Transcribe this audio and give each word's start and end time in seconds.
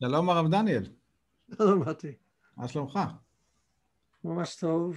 שלום 0.00 0.30
הרב 0.30 0.50
דניאל. 0.50 0.82
שלום 1.56 1.88
מתי. 1.88 2.12
מה 2.56 2.68
שלומך? 2.68 2.98
ממש 4.24 4.56
טוב, 4.56 4.96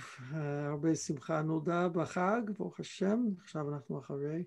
הרבה 0.70 0.96
שמחה 0.96 1.42
נולדה 1.42 1.90
בחג, 1.90 2.42
ברוך 2.58 2.80
השם, 2.80 3.20
עכשיו 3.42 3.74
אנחנו 3.74 4.00
אחרי, 4.00 4.44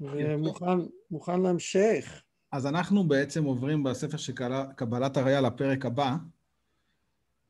ומוכן 0.00 1.40
להמשך. 1.42 2.22
אז 2.52 2.66
אנחנו 2.66 3.08
בעצם 3.08 3.44
עוברים 3.44 3.82
בספר 3.82 4.16
של 4.16 4.32
קבלת 4.76 5.16
הראייה 5.16 5.40
לפרק 5.40 5.86
הבא, 5.86 6.16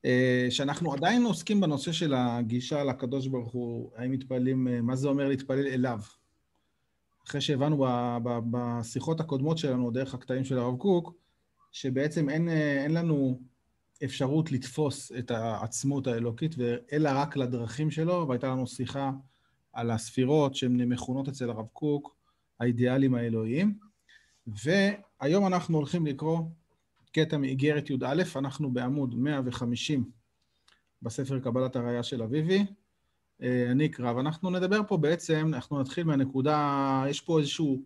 אה, 0.05 0.47
שאנחנו 0.51 0.93
עדיין 0.93 1.25
עוסקים 1.25 1.61
בנושא 1.61 1.93
של 1.93 2.15
הגישה 2.15 2.85
לקדוש 2.85 3.27
ברוך 3.27 3.53
הוא, 3.53 3.91
האם 3.97 4.11
מתפללים, 4.11 4.69
אה, 4.69 4.81
מה 4.81 4.97
זה 4.97 5.09
אומר 5.09 5.29
להתפלל 5.29 5.67
אליו. 5.67 6.01
אחרי 7.27 7.41
שהבנו 7.41 7.87
בשיחות 8.51 9.21
הקודמות 9.21 9.59
שלנו, 9.59 9.91
דרך 9.91 10.15
הקטעים 10.15 10.45
של 10.45 10.59
הרב 10.59 10.77
קוק, 10.77 11.15
שבעצם 11.81 12.29
אין, 12.29 12.49
אה, 12.49 12.83
אין 12.85 12.95
לנו 12.95 13.41
אפשרות 14.05 14.53
לתפוס 14.53 15.13
את 15.19 15.31
העצמות 15.31 16.07
האלוקית, 16.07 16.55
אלא 16.93 17.11
רק 17.15 17.37
לדרכים 17.37 17.91
שלו, 17.91 18.29
והייתה 18.29 18.49
לנו 18.49 18.67
שיחה 18.67 19.11
על 19.73 19.91
הספירות 19.91 20.55
שהן 20.55 20.93
מכונות 20.93 21.29
אצל 21.29 21.51
הרב 21.51 21.67
קוק, 21.73 22.17
האידיאלים 22.61 23.15
האלוהיים. 23.15 23.79
והיום 24.47 25.47
אנחנו 25.47 25.77
הולכים 25.77 26.07
לקרוא 26.07 26.41
קטע 27.13 27.37
מאיגרת 27.37 27.91
י"א, 27.91 28.23
אנחנו 28.37 28.71
בעמוד 28.71 29.15
150 29.15 30.11
בספר 31.03 31.39
קבלת 31.39 31.77
הראייה 31.77 32.03
של 32.03 32.23
אביבי. 32.23 32.67
אה, 33.43 33.71
אני 33.71 33.87
אקרא, 33.87 34.13
ואנחנו 34.13 34.51
נדבר 34.51 34.81
פה 34.89 34.97
בעצם, 34.97 35.51
אנחנו 35.55 35.81
נתחיל 35.81 36.05
מהנקודה, 36.05 37.05
יש 37.09 37.21
פה 37.21 37.39
איזשהו 37.39 37.83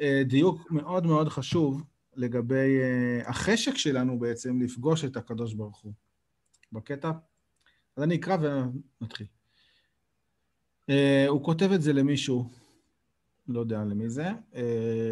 אה, 0.00 0.22
דיוק 0.24 0.70
מאוד 0.70 1.06
מאוד 1.06 1.28
חשוב 1.28 1.82
לגבי 2.16 2.78
uh, 2.80 3.28
החשק 3.28 3.76
שלנו 3.76 4.18
בעצם 4.18 4.62
לפגוש 4.62 5.04
את 5.04 5.16
הקדוש 5.16 5.54
ברוך 5.54 5.80
הוא 5.80 5.92
בקטע. 6.72 7.10
אז 7.96 8.02
אני 8.02 8.16
אקרא 8.16 8.36
ונתחיל. 9.00 9.26
Uh, 10.90 10.92
הוא 11.28 11.44
כותב 11.44 11.72
את 11.72 11.82
זה 11.82 11.92
למישהו, 11.92 12.50
לא 13.48 13.60
יודע 13.60 13.84
למי 13.84 14.10
זה, 14.10 14.30
uh, 14.30 14.56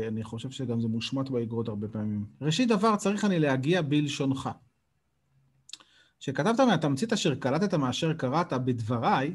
אני 0.08 0.24
חושב 0.24 0.50
שגם 0.50 0.80
זה 0.80 0.88
מושמט 0.88 1.28
באגרות 1.28 1.68
הרבה 1.68 1.88
פעמים. 1.88 2.24
ראשית 2.40 2.68
דבר, 2.68 2.96
צריך 2.96 3.24
אני 3.24 3.38
להגיע 3.38 3.82
בלשונך. 3.82 4.50
שכתבת 6.20 6.60
מהתמצית 6.60 7.12
אשר 7.12 7.34
קלטת 7.34 7.74
מאשר 7.74 8.12
קראת 8.12 8.52
בדבריי, 8.52 9.34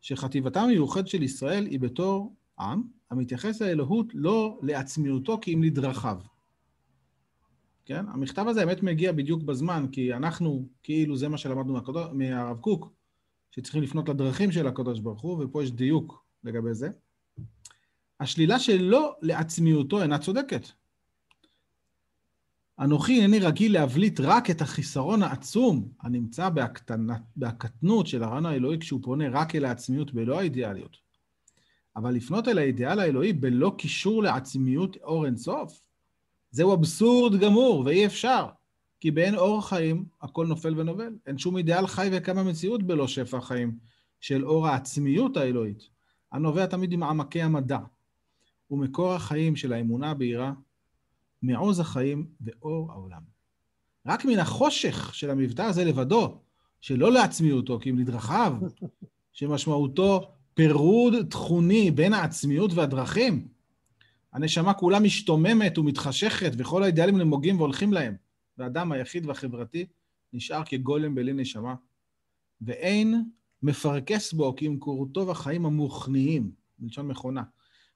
שחטיבתה 0.00 0.60
המיוחדת 0.60 1.08
של 1.08 1.22
ישראל 1.22 1.66
היא 1.66 1.80
בתור 1.80 2.34
עם 2.58 2.82
המתייחס 3.10 3.62
לאלוהות 3.62 4.06
לא 4.14 4.58
לעצמיותו 4.62 5.38
כי 5.42 5.54
אם 5.54 5.62
לדרכיו. 5.62 6.20
כן? 7.84 8.04
המכתב 8.08 8.48
הזה 8.48 8.60
האמת 8.60 8.82
מגיע 8.82 9.12
בדיוק 9.12 9.42
בזמן, 9.42 9.86
כי 9.92 10.14
אנחנו, 10.14 10.68
כאילו 10.82 11.16
זה 11.16 11.28
מה 11.28 11.38
שלמדנו 11.38 11.72
מהקדוש, 11.72 12.06
מהרב 12.12 12.58
קוק, 12.58 12.92
שצריכים 13.50 13.82
לפנות 13.82 14.08
לדרכים 14.08 14.52
של 14.52 14.66
הקדוש 14.66 15.00
ברוך 15.00 15.20
הוא, 15.20 15.44
ופה 15.44 15.62
יש 15.62 15.70
דיוק 15.72 16.24
לגבי 16.44 16.74
זה. 16.74 16.88
השלילה 18.20 18.58
שלו 18.58 19.12
לעצמיותו 19.22 20.02
אינה 20.02 20.18
צודקת. 20.18 20.68
אנוכי 22.78 23.20
אינני 23.20 23.38
רגיל 23.38 23.72
להבליט 23.72 24.20
רק 24.20 24.50
את 24.50 24.60
החיסרון 24.60 25.22
העצום 25.22 25.88
הנמצא 26.00 26.48
בהקטנת, 26.48 27.20
בהקטנות 27.36 28.06
של 28.06 28.22
הרעיון 28.22 28.46
האלוהי 28.46 28.78
כשהוא 28.78 29.00
פונה 29.02 29.24
רק 29.28 29.54
אל 29.54 29.64
העצמיות 29.64 30.14
בלא 30.14 30.38
האידיאליות. 30.38 30.96
אבל 31.96 32.14
לפנות 32.14 32.48
אל 32.48 32.58
האידיאל 32.58 32.98
האלוהי 32.98 33.32
בלא 33.32 33.74
קישור 33.78 34.22
לעצמיות 34.22 34.96
אור 34.96 35.26
אינסוף, 35.26 35.80
זהו 36.54 36.74
אבסורד 36.74 37.40
גמור, 37.40 37.82
ואי 37.86 38.06
אפשר. 38.06 38.46
כי 39.00 39.10
באין 39.10 39.34
אור 39.34 39.68
חיים, 39.68 40.04
הכל 40.22 40.46
נופל 40.46 40.80
ונובל. 40.80 41.12
אין 41.26 41.38
שום 41.38 41.56
אידיאל 41.56 41.86
חי 41.86 42.08
וקמה 42.12 42.42
מציאות 42.42 42.82
בלא 42.82 43.08
שפע 43.08 43.40
חיים 43.40 43.78
של 44.20 44.46
אור 44.46 44.68
העצמיות 44.68 45.36
האלוהית, 45.36 45.88
הנובע 46.32 46.66
תמיד 46.66 46.96
ממעמקי 46.96 47.42
המדע, 47.42 47.78
ומקור 48.70 49.12
החיים 49.12 49.56
של 49.56 49.72
האמונה 49.72 50.10
הבהירה, 50.10 50.52
מעוז 51.42 51.80
החיים 51.80 52.26
ואור 52.40 52.92
העולם. 52.92 53.22
רק 54.06 54.24
מן 54.24 54.38
החושך 54.38 55.14
של 55.14 55.30
המבטא 55.30 55.62
הזה 55.62 55.84
לבדו, 55.84 56.38
שלא 56.80 57.12
לעצמיותו, 57.12 57.78
כי 57.78 57.90
אם 57.90 57.98
לדרכיו, 57.98 58.56
שמשמעותו 59.32 60.32
פירוד 60.54 61.14
תכוני 61.30 61.90
בין 61.90 62.12
העצמיות 62.12 62.72
והדרכים, 62.74 63.48
הנשמה 64.34 64.74
כולה 64.74 65.00
משתוממת 65.00 65.78
ומתחשכת, 65.78 66.52
וכל 66.58 66.82
האידיאלים 66.82 67.18
נמוגים 67.18 67.56
והולכים 67.56 67.92
להם. 67.92 68.16
והאדם 68.58 68.92
היחיד 68.92 69.26
והחברתי 69.26 69.86
נשאר 70.32 70.62
כגולם 70.64 71.14
בלי 71.14 71.32
נשמה. 71.32 71.74
ואין 72.60 73.24
מפרכס 73.62 74.32
בו 74.32 74.56
כי 74.56 74.66
אם 74.66 74.78
קורותו 74.78 75.30
החיים 75.30 75.66
המוכניים, 75.66 76.50
מלשון 76.78 77.08
מכונה, 77.08 77.42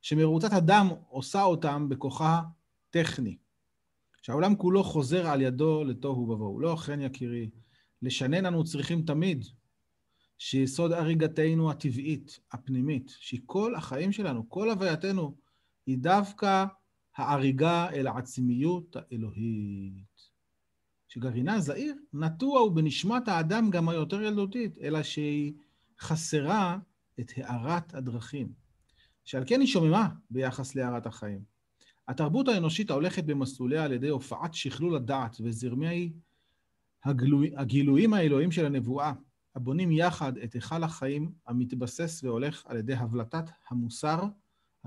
שמרוצת 0.03 0.53
הדם 0.53 0.88
עושה 1.09 1.43
אותם 1.43 1.88
בכוחה 1.88 2.41
טכני. 2.91 3.37
שהעולם 4.22 4.56
כולו 4.56 4.84
חוזר 4.84 5.26
על 5.26 5.41
ידו 5.41 5.84
לתוהו 5.84 6.28
ובוהו. 6.28 6.60
לא 6.60 6.76
כן, 6.76 7.00
יקירי, 7.00 7.50
לשנן 8.03 8.47
אנו 8.47 8.65
צריכים 8.65 9.03
תמיד 9.03 9.44
שיסוד 10.38 10.93
הריגתנו 10.93 11.70
הטבעית, 11.70 12.41
הפנימית, 12.53 13.12
שכל 13.19 13.75
החיים 13.75 14.12
שלנו, 14.12 14.49
כל 14.49 14.70
הווייתנו, 14.70 15.34
היא 15.88 15.99
דווקא 15.99 16.65
ההריגה 17.16 17.91
אל 17.91 18.06
העצמיות 18.06 18.97
האלוהית. 18.97 20.28
שגרעינה 21.09 21.60
זעיר 21.60 21.94
נטוע 22.12 22.60
הוא 22.60 22.72
בנשמת 22.72 23.28
האדם 23.28 23.71
גם 23.71 23.88
היותר 23.88 24.22
ילדותית, 24.22 24.78
אלא 24.81 25.03
שהיא 25.03 25.53
חסרה 26.00 26.78
את 27.21 27.32
הארת 27.37 27.94
הדרכים. 27.94 28.53
שעל 29.25 29.43
כן 29.47 29.60
היא 29.60 29.69
שוממה 29.69 30.09
ביחס 30.31 30.75
להארת 30.75 31.06
החיים. 31.06 31.43
התרבות 32.09 32.49
האנושית 32.49 32.91
ההולכת 32.91 33.25
במסלוליה 33.25 33.84
על 33.84 33.93
ידי 33.93 34.09
הופעת 34.09 34.55
שכלול 34.55 34.97
הדעת 34.97 35.37
וזרמי 35.41 36.12
הגלוי, 37.05 37.53
הגילויים 37.56 38.15
האלוהים 38.15 38.53
של 38.53 38.66
הנבואה, 38.66 39.12
הבונים 39.55 39.93
יחד 39.93 40.38
את 40.38 40.53
היכל 40.53 40.84
החיים 40.84 41.32
המתבסס 41.47 42.25
והולך 42.25 42.66
על 42.66 42.76
ידי 42.76 42.94
הבלטת 42.94 43.44
המוסר 43.70 44.22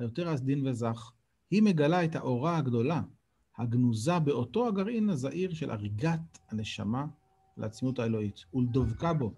היותר 0.02 0.30
עדין 0.30 0.68
וזך, 0.68 1.12
היא 1.52 1.64
מגלה 1.64 2.06
את 2.06 2.16
האורה 2.16 2.58
הגדולה, 2.58 3.02
הגנוזה 3.58 4.20
באותו 4.20 4.68
הגרעין 4.68 5.10
הזעיר 5.10 5.54
של 5.54 5.72
הריגת 5.72 6.40
הנשמה 6.50 7.06
לעצמיות 7.58 8.00
האלוהית, 8.00 8.46
ולדבקה 8.54 9.14
בו. 9.14 9.34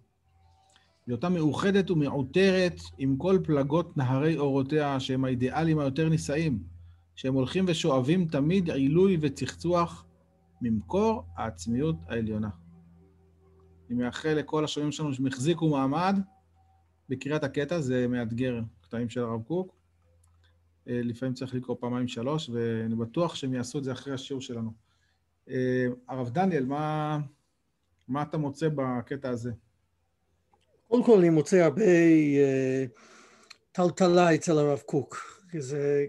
בהיותה 1.08 1.30
מאוחדת 1.30 1.92
ומעוטרת 1.92 2.82
עם 2.98 3.18
כל 3.18 3.40
פלגות 3.44 3.98
נהרי 3.98 4.38
אורותיה, 4.38 5.00
שהם 5.00 5.26
האידיאלים 5.26 5.80
היותר 5.80 6.10
נישאים, 6.10 6.64
שהם 7.16 7.34
הולכים 7.34 7.66
ושואבים 7.68 8.28
תמיד 8.28 8.72
עילוי 8.72 9.18
וצחצוח 9.22 10.06
ממקור 10.62 11.24
העצמיות 11.36 11.96
העליונה. 12.08 12.50
אני 13.90 13.98
מאחל 13.98 14.34
לכל 14.34 14.64
השומעים 14.64 14.92
שלנו 14.92 15.14
שהם 15.14 15.28
החזיקו 15.28 15.70
מעמד 15.70 16.20
בקריאת 17.10 17.44
הקטע, 17.44 17.80
זה 17.82 18.08
מאתגר, 18.08 18.62
קטעים 18.82 19.10
של 19.10 19.22
הרב 19.22 19.44
קוק. 19.44 19.83
אה, 20.88 21.02
לפעמים 21.04 21.34
צריך 21.34 21.56
לקרוא 21.56 21.78
פעמיים 21.80 22.08
שלוש, 22.08 22.50
ואני 22.50 22.96
בטוח 22.96 23.36
שהם 23.36 23.54
יעשו 23.54 23.80
את 23.80 23.84
זה 23.84 23.92
אחרי 23.92 24.14
השיעור 24.14 24.42
שלנו. 24.42 24.72
אה, 25.50 25.88
הרב 26.08 26.30
דניאל, 26.30 26.66
מה, 26.66 27.20
מה 28.08 28.22
אתה 28.22 28.38
מוצא 28.38 28.70
בקטע 28.76 29.30
הזה? 29.30 29.52
קודם 30.88 31.04
כל 31.04 31.20
אני 31.20 31.30
מוצא 31.30 31.58
הרבה 31.58 31.86
uh, 31.86 33.00
טלטלה 33.72 34.36
אצל 34.36 34.58
הרב 34.58 34.80
קוק, 34.80 35.18
זה 35.60 36.06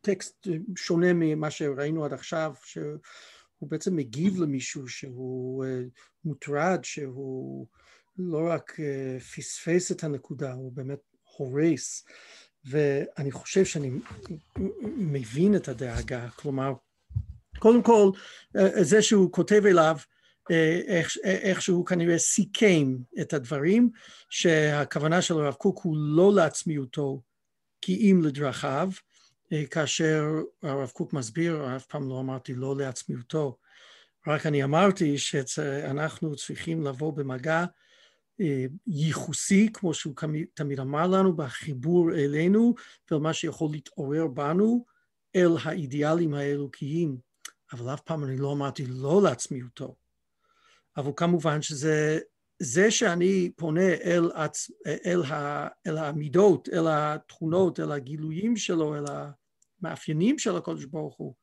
טקסט 0.00 0.48
שונה 0.76 1.12
ממה 1.12 1.50
שראינו 1.50 2.04
עד 2.04 2.12
עכשיו, 2.12 2.54
שהוא 2.64 2.98
בעצם 3.70 3.96
מגיב 3.96 4.40
למישהו 4.40 4.88
שהוא 4.88 5.64
מוטרד, 6.24 6.80
שהוא 6.82 7.66
לא 8.18 8.48
רק 8.50 8.76
פספס 9.36 9.92
את 9.92 10.04
הנקודה, 10.04 10.52
הוא 10.52 10.72
באמת 10.72 11.00
הורס. 11.36 12.04
ואני 12.66 13.32
חושב 13.32 13.64
שאני 13.64 13.90
מבין 14.96 15.56
את 15.56 15.68
הדאגה, 15.68 16.28
כלומר, 16.28 16.72
קודם 17.58 17.82
כל, 17.82 18.10
זה 18.80 19.02
שהוא 19.02 19.32
כותב 19.32 19.62
אליו, 19.66 19.96
איך, 20.86 21.16
איך 21.24 21.62
שהוא 21.62 21.86
כנראה 21.86 22.18
סיכם 22.18 22.96
את 23.20 23.32
הדברים, 23.32 23.90
שהכוונה 24.30 25.22
של 25.22 25.34
הרב 25.34 25.54
קוק 25.54 25.80
הוא 25.82 25.96
לא 25.98 26.32
לעצמיותו 26.34 27.22
כי 27.80 27.96
אם 27.96 28.20
לדרכיו, 28.24 28.90
כאשר 29.70 30.24
הרב 30.62 30.90
קוק 30.90 31.12
מסביר, 31.12 31.76
אף 31.76 31.86
פעם 31.86 32.08
לא 32.08 32.20
אמרתי 32.20 32.54
לא 32.54 32.76
לעצמיותו, 32.76 33.58
רק 34.26 34.46
אני 34.46 34.64
אמרתי 34.64 35.18
שאנחנו 35.18 36.36
צריכים 36.36 36.82
לבוא 36.82 37.12
במגע 37.12 37.60
אה, 37.60 37.66
ייחוסי, 38.86 39.68
כמו 39.72 39.94
שהוא 39.94 40.14
תמיד 40.54 40.80
אמר 40.80 41.06
לנו, 41.06 41.36
בחיבור 41.36 42.10
אלינו 42.14 42.74
ומה 43.10 43.32
שיכול 43.32 43.70
להתעורר 43.72 44.26
בנו 44.26 44.84
אל 45.36 45.50
האידיאלים 45.64 46.34
האלוקיים 46.34 47.18
אבל 47.74 47.94
אף 47.94 48.00
פעם 48.00 48.24
אני 48.24 48.36
לא 48.36 48.52
אמרתי 48.52 48.86
לא 48.86 49.20
לעצמיותו. 49.22 49.96
אבל 50.96 51.12
כמובן 51.16 51.62
שזה 51.62 52.18
זה 52.62 52.90
שאני 52.90 53.50
פונה 53.56 53.94
אל, 54.04 54.30
עצ... 54.34 54.70
אל, 55.06 55.22
ה... 55.22 55.68
אל 55.86 55.98
המידות, 55.98 56.68
אל 56.68 56.84
התכונות, 56.88 57.80
אל 57.80 57.92
הגילויים 57.92 58.56
שלו, 58.56 58.96
אל 58.96 59.04
המאפיינים 59.82 60.38
של 60.38 60.56
הקודש 60.56 60.84
ברוך 60.84 61.16
הוא, 61.16 61.34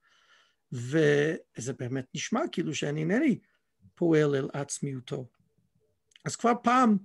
וזה 0.72 1.74
באמת 1.80 2.06
נשמע 2.16 2.42
כאילו 2.52 2.76
שאני 2.76 3.00
אינני 3.00 3.40
פועל 3.96 4.36
אל 4.36 4.50
עצמיותו. 4.54 5.28
אז 6.26 6.36
כבר 6.36 6.52
פעם, 6.64 6.98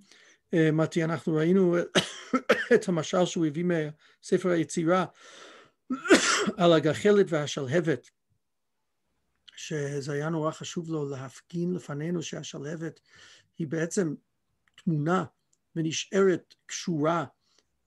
אה, 0.54 0.72
מתי, 0.72 1.04
אנחנו 1.04 1.34
ראינו 1.34 1.76
את 2.74 2.88
המשל 2.88 3.24
שהוא 3.24 3.46
הביא 3.46 3.64
מספר 4.22 4.48
היצירה 4.48 5.04
על 6.56 6.72
הגחלת 6.72 7.26
והשלהבת, 7.28 8.10
שזה 9.56 10.12
היה 10.12 10.28
נורא 10.28 10.50
חשוב 10.50 10.90
לו 10.90 11.10
להפגין 11.10 11.74
לפנינו 11.74 12.22
שהשלהבת 12.22 13.00
היא 13.58 13.66
בעצם 13.66 14.14
תמונה 14.74 15.24
ונשארת 15.76 16.54
קשורה 16.66 17.24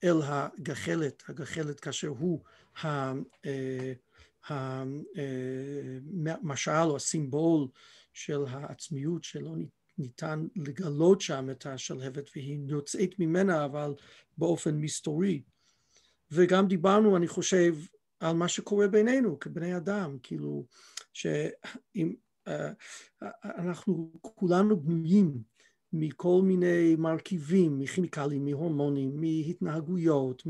אל 0.04 0.16
הגחלת, 0.24 1.22
הגחלת 1.28 1.80
כאשר 1.80 2.08
הוא 2.08 2.44
המשל 2.76 3.22
אה, 6.76 6.90
או 6.90 6.96
הסימבול 6.96 7.68
של 8.12 8.44
העצמיות 8.48 9.24
שלא 9.24 9.56
ניתן 9.56 9.79
לגלות 10.56 11.20
שם 11.20 11.50
את 11.50 11.66
השלהבת 11.66 12.30
והיא 12.36 12.58
יוצאת 12.66 13.10
ממנה 13.18 13.64
אבל 13.64 13.94
באופן 14.38 14.76
מסתורי. 14.76 15.42
וגם 16.30 16.68
דיברנו 16.68 17.16
אני 17.16 17.28
חושב 17.28 17.74
על 18.20 18.36
מה 18.36 18.48
שקורה 18.48 18.88
בינינו 18.88 19.38
כבני 19.38 19.76
אדם, 19.76 20.16
כאילו 20.22 20.66
שאם 21.12 22.14
uh, 22.48 22.52
אנחנו 23.44 24.12
כולנו 24.22 24.80
בנויים 24.80 25.42
מכל 25.92 26.40
מיני 26.44 26.96
מרכיבים, 26.98 27.78
מכימיקלים, 27.78 28.44
מהורמונים, 28.44 29.20
מהתנהגויות, 29.20 30.42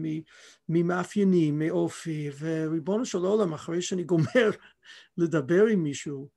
ממאפיינים, 0.68 1.58
מאופי, 1.58 2.30
וריבונו 2.38 3.04
של 3.04 3.18
עולם, 3.18 3.52
אחרי 3.52 3.82
שאני 3.82 4.04
גומר 4.04 4.50
לדבר 5.18 5.66
עם 5.66 5.82
מישהו, 5.82 6.28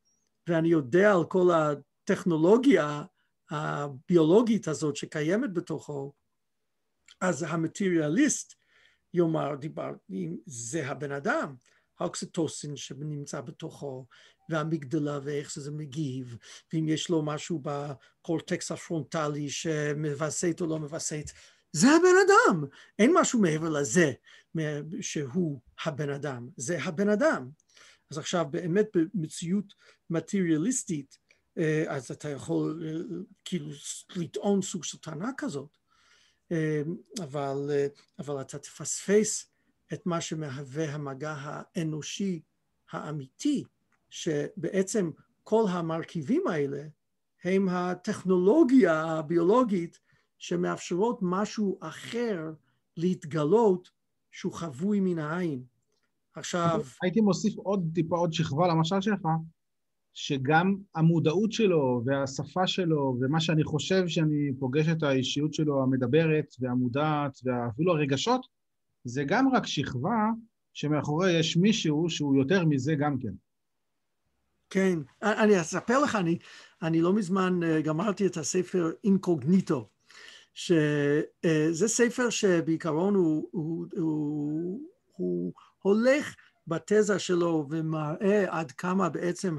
ואני 0.49 0.67
יודע 0.67 1.13
על 1.13 1.23
כל 1.25 1.49
הטכנולוגיה 2.03 3.03
הביולוגית 3.51 4.67
הזאת 4.67 4.95
שקיימת 4.95 5.53
בתוכו, 5.53 6.13
אז 7.21 7.45
המטריאליסט 7.49 8.53
יאמר, 9.13 9.55
דיברתי, 9.55 10.29
זה 10.45 10.87
הבן 10.87 11.11
אדם, 11.11 11.55
האוקסיטוסין 11.99 12.75
שנמצא 12.75 13.41
בתוכו, 13.41 14.05
והמגדלה 14.49 15.19
ואיך 15.23 15.51
שזה 15.51 15.71
מגיב, 15.71 16.37
ואם 16.73 16.89
יש 16.89 17.09
לו 17.09 17.21
משהו 17.21 17.61
בקורטקס 17.63 18.71
הפרונטלי 18.71 19.49
שמווסת 19.49 20.61
או 20.61 20.67
לא 20.67 20.79
מווסת, 20.79 21.25
זה 21.71 21.87
הבן 21.87 22.15
אדם, 22.27 22.63
אין 22.99 23.11
משהו 23.15 23.41
מעבר 23.41 23.69
לזה 23.69 24.11
שהוא 25.01 25.59
הבן 25.85 26.09
אדם, 26.09 26.49
זה 26.57 26.83
הבן 26.83 27.09
אדם. 27.09 27.49
אז 28.11 28.17
עכשיו 28.17 28.45
באמת 28.51 28.87
במציאות 28.93 29.73
מטריאליסטית, 30.09 31.22
אז 31.87 32.11
אתה 32.11 32.29
יכול 32.29 32.83
אה, 32.85 33.17
כאילו 33.45 33.69
לטעון 34.15 34.61
סוג 34.61 34.83
של 34.83 34.97
טענה 34.97 35.31
כזאת, 35.37 35.77
אה, 36.51 36.81
אבל, 37.23 37.71
אבל 38.19 38.41
אתה 38.41 38.59
תפספס 38.59 39.51
את 39.93 40.05
מה 40.05 40.21
שמהווה 40.21 40.93
המגע 40.93 41.35
האנושי 41.37 42.41
האמיתי 42.91 43.63
שבעצם 44.09 45.11
כל 45.43 45.63
המרכיבים 45.69 46.47
האלה 46.47 46.83
הם 47.43 47.69
הטכנולוגיה 47.69 49.03
הביולוגית 49.03 49.99
שמאפשרות 50.37 51.19
משהו 51.21 51.77
אחר 51.81 52.53
להתגלות 52.97 53.89
שהוא 54.31 54.53
חבוי 54.53 54.99
מן 54.99 55.19
העין. 55.19 55.63
עכשיו... 56.35 56.81
הייתי 57.01 57.21
מוסיף 57.21 57.57
עוד 57.57 57.91
טיפה 57.95 58.17
עוד 58.17 58.33
שכבה 58.33 58.67
למשל 58.67 59.01
שלך, 59.01 59.21
שגם 60.13 60.75
המודעות 60.95 61.51
שלו 61.51 62.01
והשפה 62.05 62.67
שלו 62.67 63.17
ומה 63.21 63.39
שאני 63.39 63.63
חושב 63.63 64.07
שאני 64.07 64.51
פוגש 64.59 64.87
את 64.87 65.03
האישיות 65.03 65.53
שלו 65.53 65.83
המדברת 65.83 66.55
והמודעת 66.59 67.39
ואפילו 67.43 67.91
הרגשות, 67.91 68.45
זה 69.03 69.23
גם 69.23 69.49
רק 69.53 69.65
שכבה 69.65 70.29
שמאחורי 70.73 71.31
יש 71.39 71.57
מישהו 71.57 72.09
שהוא 72.09 72.35
יותר 72.35 72.65
מזה 72.65 72.95
גם 72.95 73.17
כן. 73.19 73.33
כן, 74.69 74.99
אני 75.21 75.61
אספר 75.61 75.99
לך, 75.99 76.15
אני, 76.15 76.37
אני 76.81 77.01
לא 77.01 77.13
מזמן 77.13 77.63
אה, 77.63 77.81
גמרתי 77.81 78.25
את 78.25 78.37
הספר 78.37 78.91
אינקוגניטו, 79.03 79.89
שזה 80.53 81.23
אה, 81.45 81.87
ספר 81.87 82.29
שבעיקרון 82.29 83.15
הוא, 83.15 83.49
הוא, 83.51 83.85
הוא, 83.95 84.81
הוא 85.15 85.53
הולך 85.81 86.35
בתזה 86.67 87.19
שלו 87.19 87.65
ומראה 87.69 88.45
עד 88.59 88.71
כמה 88.71 89.09
בעצם 89.09 89.57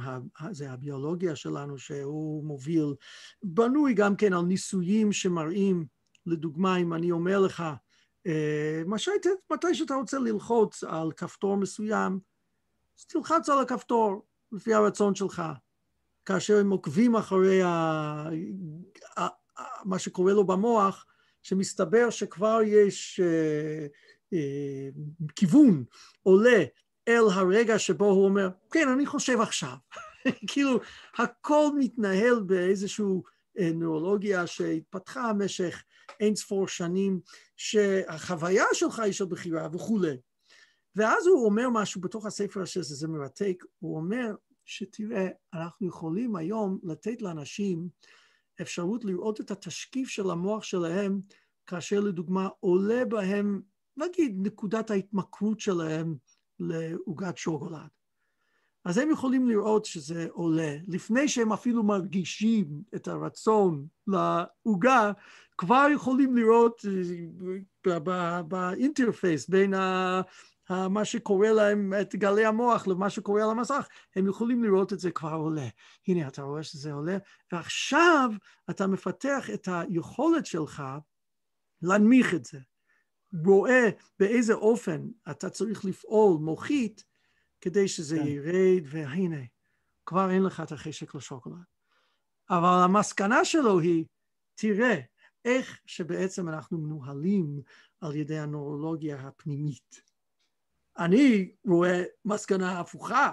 זה 0.50 0.70
הביולוגיה 0.70 1.36
שלנו 1.36 1.78
שהוא 1.78 2.44
מוביל, 2.44 2.94
בנוי 3.42 3.94
גם 3.94 4.16
כן 4.16 4.32
על 4.32 4.42
ניסויים 4.42 5.12
שמראים, 5.12 5.86
לדוגמה 6.26 6.76
אם 6.76 6.94
אני 6.94 7.10
אומר 7.10 7.40
לך, 7.40 7.62
אה, 8.26 8.82
מתי 9.52 9.74
שאתה 9.74 9.94
רוצה 9.94 10.18
ללחוץ 10.18 10.84
על 10.84 11.12
כפתור 11.12 11.56
מסוים, 11.56 12.18
אז 12.98 13.04
תלחץ 13.04 13.48
על 13.48 13.58
הכפתור, 13.58 14.26
לפי 14.52 14.74
הרצון 14.74 15.14
שלך. 15.14 15.42
כאשר 16.24 16.58
הם 16.58 16.70
עוקבים 16.70 17.16
אחרי 17.16 17.62
ה... 17.62 17.68
ה... 19.18 19.26
מה 19.84 19.98
שקורה 19.98 20.32
לו 20.32 20.44
במוח, 20.46 21.06
שמסתבר 21.42 22.10
שכבר 22.10 22.58
יש 22.66 23.20
אה, 23.20 23.86
אה, 24.32 24.88
כיוון 25.36 25.84
עולה 26.22 26.64
אל 27.08 27.24
הרגע 27.32 27.78
שבו 27.78 28.04
הוא 28.06 28.24
אומר, 28.24 28.48
כן, 28.70 28.88
אני 28.88 29.06
חושב 29.06 29.40
עכשיו. 29.40 29.74
כאילו, 30.50 30.80
הכל 31.18 31.70
מתנהל 31.78 32.40
באיזושהי 32.40 33.04
אה, 33.58 33.70
נורולוגיה 33.74 34.46
שהתפתחה 34.46 35.32
במשך 35.32 35.82
אין 36.20 36.36
ספור 36.36 36.68
שנים, 36.68 37.20
שהחוויה 37.56 38.64
שלך 38.72 38.98
היא 38.98 39.12
של 39.12 39.24
בחירה 39.24 39.68
וכולי. 39.72 40.16
ואז 40.96 41.26
הוא 41.26 41.44
אומר 41.44 41.68
משהו 41.70 42.00
בתוך 42.00 42.26
הספר 42.26 42.64
שזה 42.64 43.08
מרתק, 43.08 43.64
הוא 43.78 43.96
אומר 43.96 44.34
שתראה, 44.64 45.28
אנחנו 45.54 45.88
יכולים 45.88 46.36
היום 46.36 46.78
לתת 46.82 47.22
לאנשים 47.22 47.88
אפשרות 48.60 49.04
לראות 49.04 49.40
את 49.40 49.50
התשקיף 49.50 50.08
של 50.08 50.30
המוח 50.30 50.62
שלהם, 50.62 51.20
כאשר 51.66 52.00
לדוגמה 52.00 52.48
עולה 52.60 53.04
בהם, 53.04 53.62
נגיד, 53.96 54.36
נקודת 54.42 54.90
ההתמכרות 54.90 55.60
שלהם 55.60 56.14
לעוגת 56.60 57.38
שוקולד. 57.38 57.88
אז 58.84 58.98
הם 58.98 59.10
יכולים 59.10 59.48
לראות 59.48 59.84
שזה 59.84 60.26
עולה. 60.30 60.76
לפני 60.88 61.28
שהם 61.28 61.52
אפילו 61.52 61.82
מרגישים 61.82 62.82
את 62.94 63.08
הרצון 63.08 63.86
לעוגה, 64.06 65.12
כבר 65.58 65.86
יכולים 65.94 66.36
לראות 66.36 66.84
אה, 67.86 68.42
באינטרפייס 68.42 69.48
בין 69.48 69.74
מה 70.70 71.04
שקורה 71.04 71.52
להם, 71.52 71.92
את 72.00 72.14
גלי 72.14 72.44
המוח 72.44 72.86
למה 72.86 73.10
שקורה 73.10 73.44
על 73.44 73.50
המסך, 73.50 73.88
הם 74.16 74.26
יכולים 74.26 74.64
לראות 74.64 74.92
את 74.92 74.98
זה 74.98 75.10
כבר 75.10 75.32
עולה. 75.32 75.68
הנה, 76.08 76.28
אתה 76.28 76.42
רואה 76.42 76.62
שזה 76.62 76.92
עולה, 76.92 77.16
ועכשיו 77.52 78.30
אתה 78.70 78.86
מפתח 78.86 79.50
את 79.54 79.68
היכולת 79.72 80.46
שלך 80.46 80.82
להנמיך 81.82 82.34
את 82.34 82.44
זה. 82.44 82.58
רואה 83.44 83.88
באיזה 84.18 84.54
אופן 84.54 85.08
אתה 85.30 85.50
צריך 85.50 85.84
לפעול 85.84 86.38
מוחית 86.40 87.04
כדי 87.60 87.88
שזה 87.88 88.16
כן. 88.16 88.26
ירד, 88.26 88.82
והנה, 88.84 89.42
כבר 90.06 90.30
אין 90.30 90.42
לך 90.42 90.60
את 90.60 90.72
החשק 90.72 91.14
לשוקולד. 91.14 91.56
אבל 92.50 92.84
המסקנה 92.84 93.44
שלו 93.44 93.80
היא, 93.80 94.04
תראה 94.54 95.00
איך 95.44 95.80
שבעצם 95.86 96.48
אנחנו 96.48 96.78
מנוהלים 96.78 97.60
על 98.00 98.16
ידי 98.16 98.38
הנורולוגיה 98.38 99.20
הפנימית. 99.20 100.02
אני 100.98 101.52
רואה 101.66 102.02
מסקנה 102.24 102.80
הפוכה. 102.80 103.30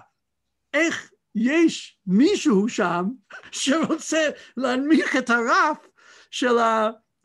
איך 0.74 1.12
יש 1.36 2.00
מישהו 2.05 2.70
שם 2.70 3.05
שרוצה 3.51 4.29
להנמיך 4.58 5.15
את 5.15 5.29
הרף 5.29 5.88
של 6.31 6.58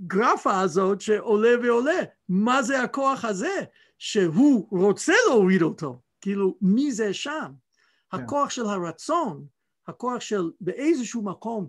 הגרפה 0.00 0.60
הזאת 0.60 1.00
שעולה 1.00 1.50
ועולה? 1.62 2.02
מה 2.28 2.62
זה 2.62 2.82
הכוח 2.82 3.24
הזה 3.24 3.64
שהוא 3.98 4.78
רוצה 4.78 5.12
להוריד 5.28 5.62
אותו? 5.62 6.00
כאילו, 6.20 6.56
מי 6.60 6.92
זה 6.92 7.14
שם? 7.14 7.52
Yeah. 7.52 8.16
כן. 8.16 8.24
הכוח 8.24 8.50
של 8.50 8.66
הרצון, 8.66 9.46
הכוח 9.86 10.20
של 10.20 10.50
באיזשהו 10.60 11.22
מקום, 11.22 11.68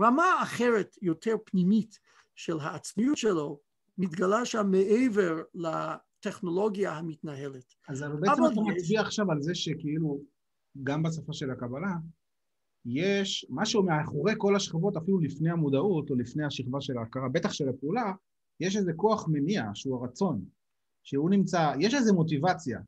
רמה 0.00 0.42
אחרת, 0.42 0.96
יותר 1.02 1.36
פנימית 1.44 1.98
של 2.34 2.60
העצמיות 2.60 3.16
שלו, 3.16 3.60
מתגלה 3.98 4.44
שם 4.44 4.70
מעבר 4.70 5.42
ל... 5.54 5.66
הטכנולוגיה 6.18 6.92
המתנהלת. 6.92 7.74
אז 7.88 8.04
בעצם 8.20 8.42
אתה 8.52 8.60
מצביע 8.60 9.00
עכשיו 9.00 9.32
על 9.32 9.42
זה 9.42 9.54
שכאילו 9.54 10.20
גם 10.82 11.02
בשפה 11.02 11.32
של 11.32 11.50
הקבלה, 11.50 11.92
יש 12.88 13.46
משהו 13.50 13.82
מאחורי 13.82 14.32
כל 14.38 14.56
השכבות, 14.56 14.96
אפילו 14.96 15.18
לפני 15.18 15.50
המודעות 15.50 16.10
או 16.10 16.14
לפני 16.14 16.44
השכבה 16.44 16.80
של 16.80 16.98
ההכרה, 16.98 17.28
בטח 17.28 17.52
של 17.52 17.68
הפעולה, 17.68 18.12
יש 18.60 18.76
איזה 18.76 18.92
כוח 18.92 19.28
מניע, 19.28 19.64
שהוא 19.74 19.96
הרצון, 19.96 20.44
שהוא 21.02 21.30
נמצא, 21.30 21.72
יש 21.80 21.94
איזו 21.94 22.14
מוטיבציה, 22.14 22.78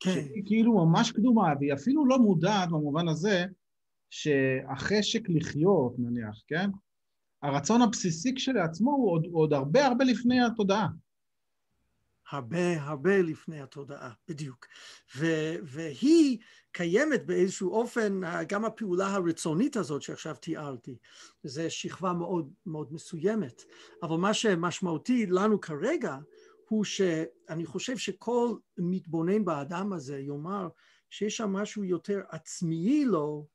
כן. 0.00 0.10
שהיא 0.10 0.42
כאילו 0.46 0.86
ממש 0.86 1.12
קדומה, 1.12 1.52
והיא 1.60 1.72
אפילו 1.72 2.06
לא 2.06 2.18
מודעת 2.18 2.68
במובן 2.68 3.08
הזה 3.08 3.44
שהחשק 4.10 5.28
לחיות, 5.28 5.94
נניח, 5.98 6.42
כן? 6.46 6.70
הרצון 7.42 7.82
הבסיסי 7.82 8.34
כשלעצמו 8.34 8.90
הוא 8.90 9.10
עוד, 9.10 9.26
עוד 9.32 9.52
הרבה 9.52 9.86
הרבה 9.86 10.04
לפני 10.04 10.44
התודעה. 10.44 10.88
הרבה 12.30 12.82
הרבה 12.82 13.22
לפני 13.22 13.60
התודעה, 13.60 14.12
בדיוק. 14.28 14.66
ו, 15.16 15.26
והיא 15.62 16.38
קיימת 16.72 17.26
באיזשהו 17.26 17.70
אופן, 17.70 18.20
גם 18.48 18.64
הפעולה 18.64 19.14
הרצונית 19.14 19.76
הזאת 19.76 20.02
שעכשיו 20.02 20.34
תיארתי, 20.34 20.96
זו 21.42 21.62
שכבה 21.68 22.12
מאוד 22.12 22.50
מאוד 22.66 22.92
מסוימת. 22.92 23.62
אבל 24.02 24.16
מה 24.16 24.34
שמשמעותי 24.34 25.26
לנו 25.26 25.60
כרגע 25.60 26.16
הוא 26.68 26.84
שאני 26.84 27.66
חושב 27.66 27.96
שכל 27.96 28.54
מתבונן 28.78 29.44
באדם 29.44 29.92
הזה 29.92 30.18
יאמר 30.18 30.68
שיש 31.10 31.36
שם 31.36 31.52
משהו 31.52 31.84
יותר 31.84 32.20
עצמאי 32.28 33.04
לו 33.04 33.46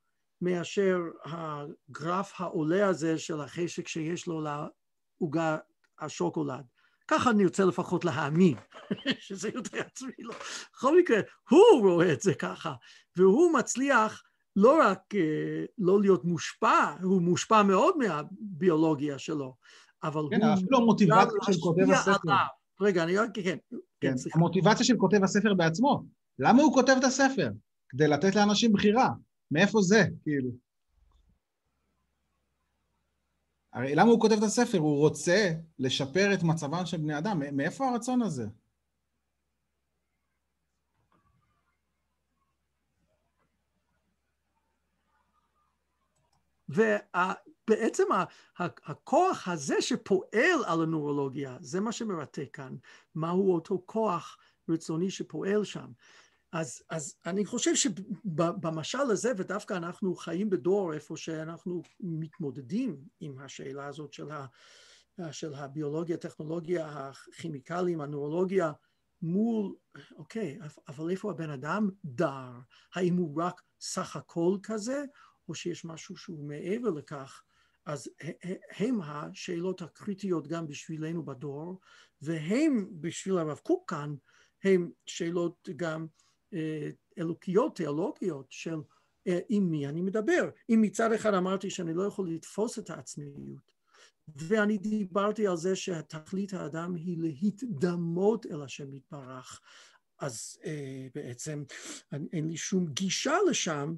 מאשר 0.42 0.98
הגרף 1.26 2.34
העולה 2.38 2.88
הזה 2.88 3.18
של 3.18 3.42
החשק 3.42 3.88
שיש 3.88 4.28
לו 4.28 4.42
לעוגה 4.42 5.58
השוקולד. 6.00 6.66
ככה 7.10 7.30
אני 7.30 7.46
רוצה 7.46 7.66
לפחות 7.66 8.06
להאמין, 8.06 8.56
שזה 9.20 9.50
יותר 9.56 9.80
עצמי 9.80 10.12
לו. 10.20 10.34
בכל 10.74 11.00
מקרה, 11.00 11.20
הוא 11.50 11.82
רואה 11.82 12.14
את 12.14 12.22
זה 12.22 12.34
ככה, 12.34 12.74
והוא 13.16 13.54
מצליח 13.54 14.24
לא 14.56 14.80
רק 14.82 15.00
uh, 15.14 15.18
לא 15.78 16.02
להיות 16.02 16.26
מושפע, 16.26 16.96
הוא 17.04 17.22
מושפע 17.22 17.64
מאוד 17.64 17.96
מהביולוגיה 17.98 19.20
שלו, 19.20 19.56
אבל 20.04 20.22
כן, 20.30 20.36
הוא... 20.36 20.56
כן, 20.56 20.62
אפילו 20.62 20.78
המוטיבציה 20.78 21.40
של 21.46 21.60
כותב 21.60 21.92
הספר. 21.92 22.34
רגע, 22.82 23.04
אני 23.04 23.18
רק, 23.18 23.30
כן. 23.34 23.44
כן, 23.44 23.58
כן 24.02 24.14
המוטיבציה 24.36 24.86
של 24.86 24.98
כותב 24.98 25.24
הספר 25.24 25.54
בעצמו. 25.54 26.04
למה 26.40 26.64
הוא 26.64 26.74
כותב 26.74 26.96
את 27.00 27.04
הספר? 27.04 27.50
כדי 27.90 28.08
לתת 28.08 28.36
לאנשים 28.36 28.74
בחירה. 28.74 29.10
מאיפה 29.52 29.82
זה, 29.82 30.04
כאילו? 30.24 30.50
הרי 33.74 33.96
למה 33.96 34.12
הוא 34.12 34.22
כותב 34.22 34.36
את 34.38 34.44
הספר? 34.44 34.78
הוא 34.78 34.98
רוצה 34.98 35.52
לשפר 35.80 36.34
את 36.34 36.44
מצבם 36.44 36.86
של 36.86 36.98
בני 36.98 37.18
אדם. 37.18 37.42
מאיפה 37.58 37.90
הרצון 37.90 38.22
הזה? 38.22 38.46
ובעצם 46.70 48.04
הכוח 48.58 49.48
הזה 49.48 49.82
שפועל 49.82 50.64
על 50.66 50.82
הנורולוגיה, 50.82 51.58
זה 51.60 51.80
מה 51.80 51.92
שמרתק 51.92 52.50
כאן, 52.54 52.76
מהו 53.16 53.54
אותו 53.54 53.84
כוח 53.86 54.38
רצוני 54.70 55.10
שפועל 55.10 55.64
שם. 55.64 55.92
אז, 56.52 56.84
אז 56.90 57.16
אני 57.26 57.46
חושב 57.46 57.76
שבמשל 57.76 59.12
הזה, 59.12 59.32
ודווקא 59.38 59.74
אנחנו 59.74 60.16
חיים 60.16 60.50
בדור 60.50 60.94
איפה 60.94 61.18
שאנחנו 61.18 61.82
מתמודדים 62.00 62.98
עם 63.20 63.40
השאלה 63.40 63.86
הזאת 63.86 64.14
של, 64.14 64.32
ה, 64.32 64.46
של 65.32 65.54
הביולוגיה, 65.54 66.16
הטכנולוגיה, 66.16 66.88
הכימיקלים, 66.88 68.02
הנורולוגיה, 68.02 68.72
מול, 69.22 69.76
אוקיי, 70.16 70.60
אבל 70.88 71.10
איפה 71.10 71.32
הבן 71.32 71.50
אדם 71.50 71.90
דר? 72.06 72.52
האם 72.96 73.16
הוא 73.16 73.42
רק 73.42 73.62
סך 73.82 74.16
הכל 74.16 74.58
כזה, 74.64 75.06
או 75.48 75.56
שיש 75.56 75.86
משהו 75.86 76.18
שהוא 76.18 76.48
מעבר 76.48 76.90
לכך? 76.90 77.44
אז 77.86 78.10
הם 78.78 79.02
השאלות 79.02 79.82
הקריטיות 79.82 80.48
גם 80.48 80.68
בשבילנו 80.68 81.26
בדור, 81.26 81.80
והם 82.22 82.88
בשביל 82.92 83.38
הרב 83.38 83.58
קוק 83.58 83.90
כאן, 83.90 84.16
הם 84.64 84.92
שאלות 85.06 85.70
גם 85.76 86.08
אלוקיות, 87.18 87.76
תיאולוגיות 87.76 88.46
של 88.50 88.80
אה, 89.28 89.40
עם 89.50 89.72
מי 89.72 89.88
אני 89.88 90.02
מדבר. 90.02 90.50
אם 90.70 90.82
מצד 90.82 91.12
אחד 91.12 91.34
אמרתי 91.34 91.70
שאני 91.70 91.94
לא 91.94 92.04
יכול 92.04 92.30
לתפוס 92.30 92.80
את 92.80 92.90
העצמיות, 92.90 93.72
ואני 94.36 94.78
דיברתי 94.78 95.48
על 95.48 95.58
זה 95.58 95.76
שתכלית 95.76 96.54
האדם 96.54 96.96
היא 96.96 97.18
להתדמות 97.20 98.46
אל 98.46 98.62
השם 98.62 98.94
יתברך, 98.94 99.62
אז 100.20 100.60
אה, 100.66 101.08
בעצם 101.16 101.64
אין 102.34 102.48
לי 102.48 102.58
שום 102.58 102.88
גישה 102.88 103.38
לשם, 103.50 103.94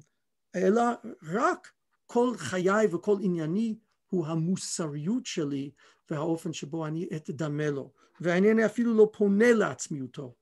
אלא 0.54 0.82
רק 1.22 1.72
כל 2.06 2.32
חיי 2.36 2.86
וכל 2.92 3.16
ענייני 3.22 3.78
הוא 4.08 4.26
המוסריות 4.26 5.26
שלי 5.26 5.70
והאופן 6.10 6.52
שבו 6.52 6.86
אני 6.86 7.08
אתדמה 7.16 7.70
לו, 7.70 7.92
ואינני 8.20 8.66
אפילו 8.66 8.94
לא 8.94 9.10
פונה 9.12 9.52
לעצמיותו. 9.52 10.34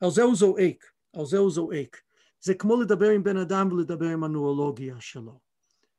על 0.00 0.10
זה 0.10 0.22
הוא 0.22 0.36
זועק. 0.36 0.95
על 1.18 1.26
זה 1.26 1.38
הוא 1.38 1.50
זועק. 1.50 2.00
זה 2.40 2.54
כמו 2.54 2.80
לדבר 2.80 3.10
עם 3.10 3.22
בן 3.22 3.36
אדם 3.36 3.72
ולדבר 3.72 4.06
עם 4.06 4.24
הנורולוגיה 4.24 5.00
שלו, 5.00 5.40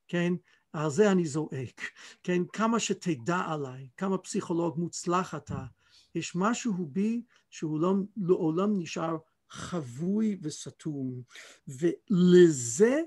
כן? 0.07 0.33
על 0.73 0.89
זה 0.89 1.11
אני 1.11 1.25
זועק, 1.25 1.81
כן? 2.23 2.41
כמה 2.53 2.79
שתדע 2.79 3.37
עליי, 3.37 3.89
כמה 3.97 4.17
פסיכולוג 4.17 4.79
מוצלח 4.79 5.35
אתה, 5.35 5.63
יש 6.15 6.35
משהו 6.35 6.73
בי 6.91 7.21
שהוא 7.49 7.79
לא, 7.79 7.93
לעולם 8.17 8.79
נשאר 8.79 9.17
חבוי 9.49 10.37
וסתום, 10.41 11.21
ולזה 11.67 13.01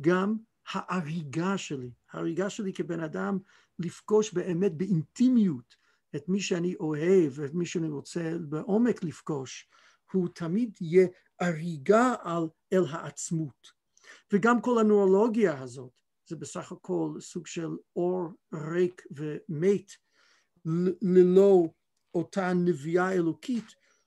גם 0.00 0.36
ההריגה 0.72 1.58
שלי, 1.58 1.90
ההריגה 2.12 2.50
שלי 2.50 2.72
כבן 2.72 3.00
אדם 3.00 3.38
לפגוש 3.78 4.32
באמת 4.32 4.74
באינטימיות 4.74 5.76
את 6.16 6.28
מי 6.28 6.40
שאני 6.40 6.74
אוהב, 6.74 7.32
ואת 7.34 7.54
מי 7.54 7.66
שאני 7.66 7.88
רוצה 7.88 8.32
בעומק 8.40 9.04
לפגוש, 9.04 9.68
הוא 10.12 10.28
תמיד 10.28 10.78
יהיה 10.80 11.06
הריגה 11.40 12.14
על, 12.22 12.48
אל 12.72 12.84
העצמות. 12.90 13.80
וגם 14.32 14.60
כל 14.60 14.78
הנורולוגיה 14.80 15.62
הזאת, 15.62 15.92
זה 16.28 16.36
בסך 16.36 16.72
הכל 16.72 17.14
סוג 17.20 17.46
של 17.46 17.70
אור 17.96 18.28
ריק 18.54 19.02
ומת, 19.10 19.92
ללא 21.02 21.68
אותה 22.14 22.52
נביאה 22.52 23.12
אלוקית 23.12 23.64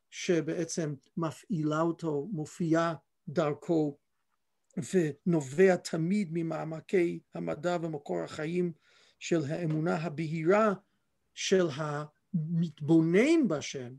שבעצם 0.09 0.93
מפעילה 1.17 1.81
אותו, 1.81 2.27
מופיעה 2.31 2.95
דרכו 3.27 3.97
ונובע 4.77 5.75
תמיד 5.75 6.29
ממעמקי 6.31 7.19
המדע 7.33 7.77
ומקור 7.81 8.23
החיים 8.23 8.73
של 9.19 9.41
האמונה 9.49 9.95
הבהירה 9.95 10.73
של 11.33 11.67
המתבונן 11.75 13.47
בשם, 13.47 13.93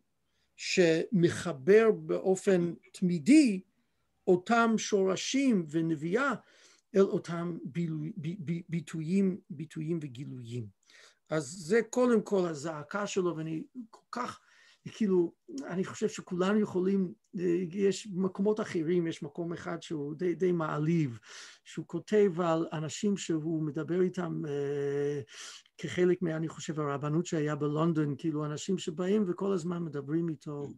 שמחבר 0.56 1.90
באופן 1.90 2.74
תמידי 2.92 3.60
אותם 4.26 4.74
שורשים 4.78 5.66
ונביאה 5.70 6.32
אל 6.96 7.00
אותם 7.00 7.58
ביטויים, 8.68 9.40
ביטויים 9.50 9.98
וגילויים. 10.02 10.66
אז 11.30 11.44
זה 11.44 11.80
קודם 11.90 12.22
כל 12.22 12.46
הזעקה 12.46 13.06
שלו, 13.06 13.36
ואני 13.36 13.62
כל 13.90 14.04
כך, 14.12 14.40
כאילו, 14.92 15.32
אני 15.66 15.84
חושב 15.84 16.08
שכולנו 16.08 16.60
יכולים, 16.60 17.12
יש 17.72 18.08
מקומות 18.14 18.60
אחרים, 18.60 19.06
יש 19.06 19.22
מקום 19.22 19.52
אחד 19.52 19.82
שהוא 19.82 20.14
די, 20.14 20.34
די 20.34 20.52
מעליב, 20.52 21.18
שהוא 21.64 21.86
כותב 21.86 22.32
על 22.40 22.66
אנשים 22.72 23.16
שהוא 23.16 23.62
מדבר 23.62 24.00
איתם 24.00 24.42
כחלק 25.78 26.22
מה, 26.22 26.36
אני 26.36 26.48
חושב, 26.48 26.80
הרבנות 26.80 27.26
שהיה 27.26 27.56
בלונדון, 27.56 28.14
כאילו 28.18 28.44
אנשים 28.44 28.78
שבאים 28.78 29.24
וכל 29.28 29.52
הזמן 29.52 29.82
מדברים 29.82 30.28
איתו 30.28 30.68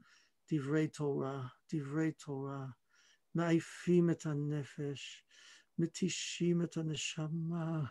דברי 0.53 0.89
תורה, 0.89 1.47
דברי 1.73 2.13
תורה, 2.13 2.67
מעיפים 3.35 4.11
את 4.11 4.27
הנפש, 4.27 5.25
מתישים 5.79 6.63
את 6.63 6.77
הנשמה, 6.77 7.85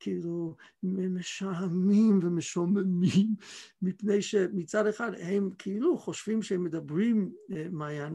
כאילו 0.00 0.56
משעמים 0.82 2.20
ומשוממים, 2.22 3.34
מפני 3.82 4.22
שמצד 4.22 4.86
אחד 4.86 5.10
הם 5.20 5.50
כאילו 5.58 5.98
חושבים 5.98 6.42
שהם 6.42 6.64
מדברים 6.64 7.32
אה, 7.52 7.66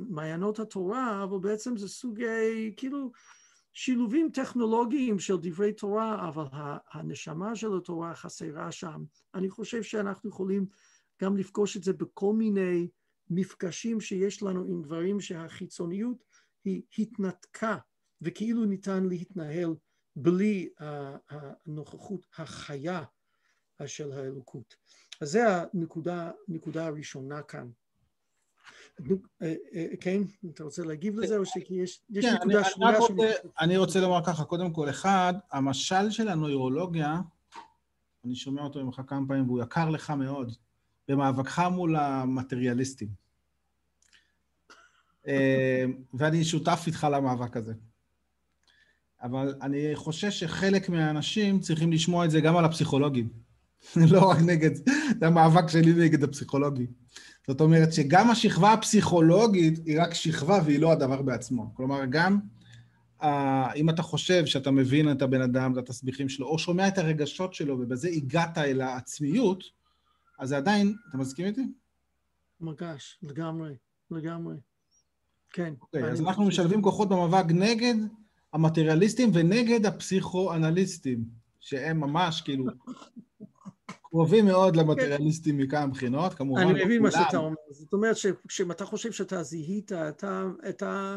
מעיינות 0.09 0.59
התורה, 0.59 1.23
אבל 1.23 1.39
בעצם 1.39 1.77
זה 1.77 1.87
סוגי, 1.87 2.73
כאילו, 2.77 3.11
שילובים 3.73 4.29
טכנולוגיים 4.33 5.19
של 5.19 5.35
דברי 5.41 5.73
תורה, 5.73 6.27
אבל 6.27 6.45
הנשמה 6.91 7.55
של 7.55 7.77
התורה 7.77 8.15
חסרה 8.15 8.71
שם. 8.71 9.03
אני 9.33 9.49
חושב 9.49 9.83
שאנחנו 9.83 10.29
יכולים 10.29 10.65
גם 11.21 11.37
לפגוש 11.37 11.77
את 11.77 11.83
זה 11.83 11.93
בכל 11.93 12.33
מיני 12.33 12.87
מפגשים 13.29 14.01
שיש 14.01 14.43
לנו 14.43 14.65
עם 14.69 14.81
דברים 14.81 15.19
שהחיצוניות 15.19 16.23
היא 16.65 16.81
התנתקה, 16.97 17.77
וכאילו 18.21 18.65
ניתן 18.65 19.05
להתנהל 19.05 19.75
בלי 20.15 20.69
הנוכחות 21.29 22.25
החיה 22.38 23.03
של 23.86 24.12
האלוקות. 24.12 24.75
אז 25.22 25.31
זו 25.31 25.39
הנקודה, 25.74 26.31
הנקודה 26.48 26.86
הראשונה 26.86 27.41
כאן. 27.41 27.69
כן, 30.00 30.22
אתה 30.53 30.63
רוצה 30.63 30.84
להגיב 30.84 31.19
לזה 31.19 31.38
או 31.38 31.45
שיש 31.45 32.01
כן, 32.22 32.36
נקודה 32.36 32.63
שנייה? 32.63 32.91
אני 33.60 33.77
רוצה 33.77 34.00
לומר 34.00 34.25
ככה, 34.25 34.43
קודם 34.45 34.74
כל, 34.74 34.89
אחד, 34.89 35.34
המשל 35.51 36.10
של 36.10 36.27
הנוירולוגיה, 36.27 37.22
אני 38.25 38.36
שומע 38.36 38.62
אותו 38.62 38.86
ממך 38.86 39.01
כמה 39.07 39.27
פעמים 39.27 39.48
והוא 39.48 39.63
יקר 39.63 39.89
לך 39.89 40.10
מאוד, 40.10 40.55
במאבקך 41.07 41.62
מול 41.72 41.95
המטריאליסטים. 41.95 43.10
ואני 46.13 46.43
שותף 46.43 46.84
איתך 46.88 47.07
למאבק 47.12 47.57
הזה. 47.57 47.74
אבל 49.25 49.55
אני 49.62 49.96
חושש 49.96 50.39
שחלק 50.39 50.89
מהאנשים 50.89 51.60
צריכים 51.60 51.91
לשמוע 51.91 52.25
את 52.25 52.32
זה 52.32 52.41
גם 52.41 52.58
על 52.58 52.65
הפסיכולוגים. 52.65 53.29
לא 54.12 54.29
רק 54.29 54.38
נגד, 54.46 54.75
זה 55.20 55.27
המאבק 55.27 55.70
שלי 55.70 55.94
נגד 55.94 56.24
הפסיכולוגים. 56.24 56.88
זאת 57.48 57.62
אומרת 57.62 57.94
שגם 57.94 58.29
השכבה 58.29 58.74
הפסיכולוגית 58.74 59.79
היא 59.86 60.01
רק 60.01 60.13
שכבה 60.13 60.60
והיא 60.65 60.79
לא 60.79 60.91
הדבר 60.91 61.22
בעצמו. 61.22 61.72
כלומר, 61.74 62.01
גם 62.10 62.39
uh, 63.22 63.25
אם 63.75 63.89
אתה 63.89 64.01
חושב 64.01 64.46
שאתה 64.46 64.72
מבין 64.72 65.12
את 65.12 65.22
הבן 65.22 65.41
אדם, 65.41 65.74
את 65.74 65.77
התסביכים 65.77 66.29
שלו, 66.29 66.48
או 66.48 66.60
שומע 66.60 66.88
את 66.88 66.98
הרגשות 66.98 67.53
שלו 67.53 67.79
ובזה 67.79 68.10
הגעת 68.10 68.58
אל 68.58 68.82
העצמיות, 68.82 69.63
אז 70.39 70.50
זה 70.50 70.58
עדיין, 70.58 70.96
אתה 71.10 71.17
מסכים 71.17 71.46
איתי? 71.46 71.67
מרגש, 72.62 73.20
לגמרי, 73.24 73.75
לגמרי. 74.12 74.55
כן. 75.50 75.74
אוקיי, 75.82 76.03
okay, 76.03 76.05
אז 76.05 76.22
אנחנו 76.22 76.46
משלבים 76.46 76.82
כוחות 76.82 77.10
במאבק 77.10 77.51
נגד 77.51 77.96
המטריאליסטים 78.55 79.31
ונגד 79.33 79.85
הפסיכואנליסטים, 79.85 81.25
שהם 81.59 82.00
ממש 82.00 82.41
כאילו 82.41 82.65
קרובים 84.01 84.45
מאוד 84.45 84.75
למטריאליסטים 84.75 85.57
מכמה 85.57 85.88
בחינות, 85.88 86.33
כמובן. 86.33 86.62
אני 86.62 86.85
מבין 86.85 87.01
מה 87.01 87.12
שאתה 87.12 87.38
אומר. 87.38 87.55
זאת 87.71 87.93
אומרת 87.93 88.15
שאם 88.50 88.71
אתה 88.71 88.85
חושב 88.85 89.12
שאתה 89.12 89.43
זיהית 89.43 89.91
את, 89.91 90.24
ה, 90.24 90.50
את, 90.69 90.83
ה, 90.83 91.15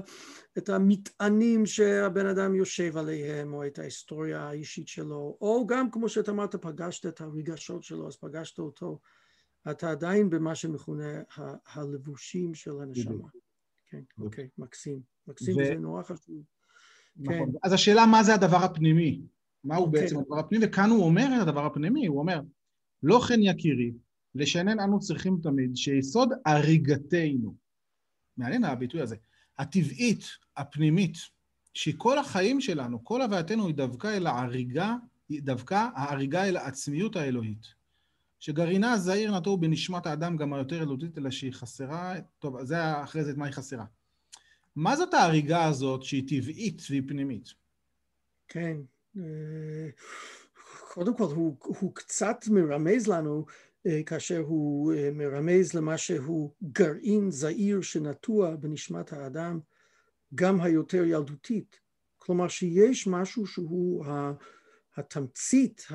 את 0.59 0.69
המטענים 0.69 1.67
שהבן 1.67 2.27
אדם 2.27 2.55
יושב 2.55 2.97
עליהם, 2.97 3.55
או 3.55 3.67
את 3.67 3.79
ההיסטוריה 3.79 4.41
האישית 4.41 4.89
שלו, 4.89 5.37
או 5.41 5.67
גם 5.67 5.91
כמו 5.91 6.09
שאתה 6.09 6.31
אמרת, 6.31 6.57
פגשת 6.57 7.07
את 7.07 7.21
הרגשות 7.21 7.83
שלו, 7.83 8.09
אז 8.09 8.17
פגשת 8.17 8.59
אותו, 8.59 8.99
אתה 9.71 9.91
עדיין 9.91 10.31
במה 10.31 10.55
שמכונה 10.55 11.23
ה- 11.37 11.55
הלבושים 11.73 12.55
של 12.55 12.81
הנשמה. 12.81 13.29
כן, 13.91 14.03
אוקיי, 14.21 14.49
מקסים. 14.59 15.01
מקסים, 15.29 15.57
ו... 15.57 15.61
וזה 15.61 15.75
נורא 15.75 16.03
חשוב. 16.03 16.43
נכון. 17.19 17.53
כן. 17.53 17.59
אז 17.63 17.73
השאלה 17.73 18.07
מה 18.07 18.23
זה 18.23 18.35
הדבר 18.35 18.57
הפנימי? 18.57 19.21
מהו 19.65 19.85
okay. 19.85 19.87
אוקיי. 19.87 20.01
בעצם 20.01 20.19
הדבר 20.19 20.39
הפנימי? 20.39 20.65
וכאן 20.67 20.91
הוא 20.91 21.05
אומר 21.05 21.29
את 21.37 21.43
הדבר 21.43 21.67
הפנימי, 21.67 22.07
הוא 22.07 22.19
אומר, 22.19 22.41
לא 23.03 23.21
כן 23.29 23.41
יקירי, 23.43 23.93
לשנן 24.35 24.81
אנו 24.81 24.99
צריכים 25.01 25.39
תמיד 25.43 25.77
שיסוד 25.77 26.33
הריגתנו, 26.47 27.55
מעניין 28.37 28.65
הביטוי 28.65 29.01
הזה, 29.01 29.17
הטבעית, 29.59 30.25
הפנימית, 30.57 31.17
שכל 31.75 32.19
החיים 32.19 32.61
שלנו, 32.61 33.05
כל 33.05 33.23
הווייתנו 33.23 33.67
היא 33.67 33.75
דווקא 33.75 34.07
אל 34.07 34.27
ההריגה, 34.27 34.95
היא 35.29 35.43
דווקא 35.43 35.89
ההריגה 35.95 36.45
אל 36.45 36.57
העצמיות 36.57 37.17
האלוהית. 37.17 37.79
שגרעינה 38.41 38.99
זעיר 38.99 39.39
נטור 39.39 39.59
בנשמת 39.59 40.07
האדם 40.07 40.37
גם 40.37 40.53
היותר 40.53 40.83
אלוהית, 40.83 41.19
אלא 41.19 41.31
שהיא 41.31 41.53
חסרה, 41.53 42.15
טוב, 42.39 42.65
זה 42.65 43.03
אחרי 43.03 43.25
זה 43.25 43.31
את 43.31 43.37
מה 43.37 43.47
היא 43.47 43.53
חסרה. 43.53 43.85
מה 44.79 44.97
זאת 44.97 45.15
ההריגה 45.15 45.65
הזאת 45.65 46.03
שהיא 46.03 46.29
טבעית 46.29 46.83
והיא 46.91 47.03
פנימית? 47.09 47.49
כן, 48.49 48.77
אה, 49.17 49.89
קודם 50.93 51.17
כל 51.17 51.25
הוא, 51.25 51.57
הוא 51.61 51.95
קצת 51.95 52.37
מרמז 52.51 53.07
לנו 53.07 53.47
אה, 53.87 54.03
כאשר 54.07 54.39
הוא 54.39 54.93
אה, 54.93 55.11
מרמז 55.13 55.75
למה 55.75 55.99
שהוא 55.99 56.53
גרעין 56.63 57.31
זעיר 57.31 57.81
שנטוע 57.81 58.57
בנשמת 58.57 59.13
האדם, 59.13 59.61
גם 60.35 60.61
היותר 60.61 61.05
ילדותית. 61.05 61.81
כלומר 62.19 62.49
שיש 62.49 63.07
משהו 63.07 63.47
שהוא 63.47 64.05
התמצית 64.97 65.87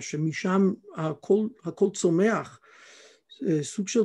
שמשם 0.00 0.72
הכל, 0.96 1.46
הכל 1.64 1.88
צומח, 1.94 2.60
סוג 3.62 3.88
של 3.88 4.02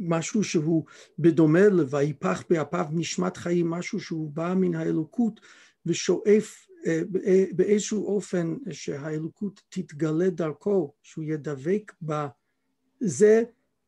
משהו 0.00 0.44
שהוא 0.44 0.84
בדומה 1.18 1.68
ל"ויפח 1.68 2.42
באפיו 2.50 2.86
נשמת 2.92 3.36
חיים", 3.36 3.70
משהו 3.70 4.00
שהוא 4.00 4.30
בא 4.30 4.54
מן 4.56 4.74
האלוקות 4.74 5.40
ושואף 5.86 6.66
באיזשהו 7.52 8.06
אופן 8.06 8.56
שהאלוקות 8.70 9.62
תתגלה 9.68 10.30
דרכו, 10.30 10.92
שהוא 11.02 11.24
ידבק 11.24 11.92
בה, 12.00 12.28
זה 13.00 13.42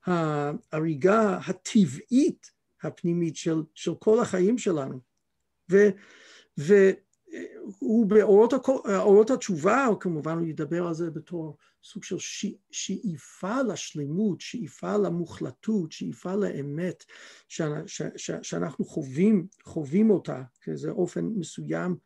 ההריגה 0.06 1.38
הטבעית 1.46 2.50
הפנימית 2.82 3.36
של, 3.36 3.62
של 3.74 3.94
כל 3.94 4.20
החיים 4.20 4.58
שלנו. 4.58 5.00
ו, 5.70 5.88
והוא 6.56 8.06
באורות 8.06 9.30
התשובה, 9.30 9.86
כמובן 10.00 10.38
הוא 10.38 10.46
ידבר 10.46 10.86
על 10.86 10.94
זה 10.94 11.10
בתור 11.10 11.56
סוג 11.84 12.04
של 12.04 12.16
שאיפה 12.70 13.62
לשלמות, 13.62 14.40
שאיפה 14.40 14.96
למוחלטות, 14.96 15.92
שאיפה 15.92 16.34
לאמת 16.34 17.04
שאנחנו 18.42 18.84
חווים, 18.84 19.46
חווים 19.64 20.10
אותה, 20.10 20.42
זה 20.74 20.90
אופן 20.90 21.24
מסוים 21.24 21.96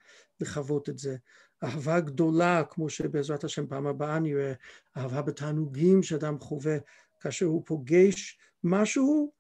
לחוות 0.41 0.89
את 0.89 0.99
זה. 0.99 1.17
אהבה 1.65 2.01
גדולה, 2.01 2.63
כמו 2.71 2.91
שבעזרת 2.91 3.45
השם 3.45 3.67
פעם 3.67 3.87
הבאה 3.87 4.19
נראה, 4.19 4.53
אהבה 4.97 5.23
בתענוגים 5.23 6.03
שאדם 6.03 6.39
חווה 6.39 6.77
כאשר 7.21 7.47
הוא 7.47 7.63
פוגש 7.67 8.39
משהו 8.65 9.33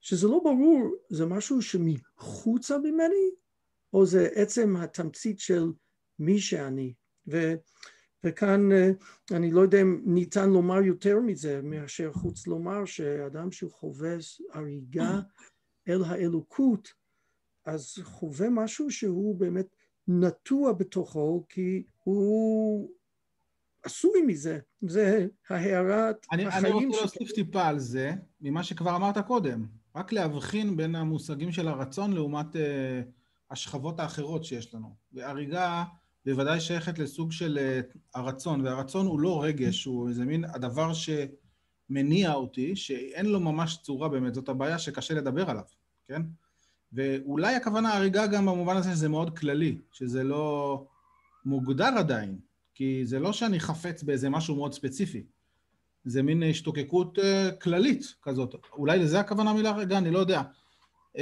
שזה 0.00 0.28
לא 0.28 0.40
ברור, 0.44 0.94
זה 1.10 1.26
משהו 1.26 1.62
שמחוצה 1.62 2.78
ממני, 2.78 3.30
או 3.92 4.06
זה 4.06 4.28
עצם 4.34 4.76
התמצית 4.76 5.38
של 5.38 5.64
מי 6.18 6.40
שאני. 6.40 6.94
ו, 7.30 7.54
וכאן 8.24 8.72
אה, 8.72 8.90
אני 9.30 9.50
לא 9.50 9.60
יודע 9.60 9.80
אם 9.80 10.02
ניתן 10.04 10.50
לומר 10.50 10.82
יותר 10.82 11.20
מזה 11.20 11.60
מאשר 11.62 12.12
חוץ 12.12 12.46
לומר 12.46 12.84
שאדם 12.84 13.52
שחווה 13.52 14.16
הריגה 14.52 15.20
אל 15.88 16.04
האלוקות, 16.04 16.92
אז 17.64 17.94
חווה 18.02 18.50
משהו 18.50 18.90
שהוא 18.90 19.36
באמת 19.36 19.66
נטוע 20.08 20.72
בתוכו 20.72 21.44
כי 21.48 21.82
הוא 22.04 22.90
עשוי 23.82 24.22
מזה, 24.26 24.58
זה 24.82 25.26
הערת 25.48 26.26
אני, 26.32 26.46
החיים 26.46 26.76
אני 26.76 26.86
רוצה 26.86 27.00
להוסיף 27.00 27.32
טיפה 27.32 27.66
על 27.66 27.78
זה, 27.78 28.12
ממה 28.40 28.62
שכבר 28.62 28.96
אמרת 28.96 29.18
קודם, 29.26 29.66
רק 29.94 30.12
להבחין 30.12 30.76
בין 30.76 30.94
המושגים 30.94 31.52
של 31.52 31.68
הרצון 31.68 32.12
לעומת 32.12 32.54
uh, 32.54 32.58
השכבות 33.50 34.00
האחרות 34.00 34.44
שיש 34.44 34.74
לנו. 34.74 34.94
והריגה 35.12 35.84
בוודאי 36.28 36.60
שייכת 36.60 36.98
לסוג 36.98 37.32
של 37.32 37.58
uh, 37.58 37.98
הרצון, 38.14 38.66
והרצון 38.66 39.06
הוא 39.06 39.20
לא 39.20 39.42
רגש, 39.42 39.84
הוא 39.84 40.08
איזה 40.08 40.24
מין 40.24 40.44
הדבר 40.44 40.92
שמניע 40.94 42.34
אותי, 42.34 42.76
שאין 42.76 43.26
לו 43.26 43.40
ממש 43.40 43.78
צורה 43.82 44.08
באמת, 44.08 44.34
זאת 44.34 44.48
הבעיה 44.48 44.78
שקשה 44.78 45.14
לדבר 45.14 45.50
עליו, 45.50 45.62
כן? 46.04 46.22
ואולי 46.92 47.54
הכוונה 47.54 47.94
הריגה 47.94 48.26
גם 48.26 48.46
במובן 48.46 48.76
הזה 48.76 48.92
שזה 48.92 49.08
מאוד 49.08 49.38
כללי, 49.38 49.78
שזה 49.92 50.24
לא 50.24 50.84
מוגדר 51.44 51.94
עדיין, 51.98 52.38
כי 52.74 53.00
זה 53.04 53.18
לא 53.18 53.32
שאני 53.32 53.60
חפץ 53.60 54.02
באיזה 54.02 54.30
משהו 54.30 54.56
מאוד 54.56 54.74
ספציפי. 54.74 55.22
זה 56.04 56.22
מין 56.22 56.42
השתוקקות 56.50 57.18
uh, 57.18 57.22
כללית 57.62 58.14
כזאת. 58.22 58.54
אולי 58.72 58.98
לזה 58.98 59.20
הכוונה 59.20 59.52
מילה 59.52 59.72
רגע, 59.72 59.98
אני 59.98 60.10
לא 60.10 60.18
יודע. 60.18 60.42
Uh, 61.16 61.20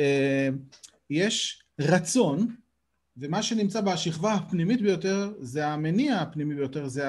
יש 1.11 1.63
רצון, 1.81 2.57
ומה 3.17 3.43
שנמצא 3.43 3.81
בשכבה 3.81 4.35
הפנימית 4.35 4.83
ביותר 4.83 5.33
זה 5.41 5.67
המניע 5.67 6.17
הפנימי 6.17 6.55
ביותר, 6.55 6.89
זה 6.89 7.07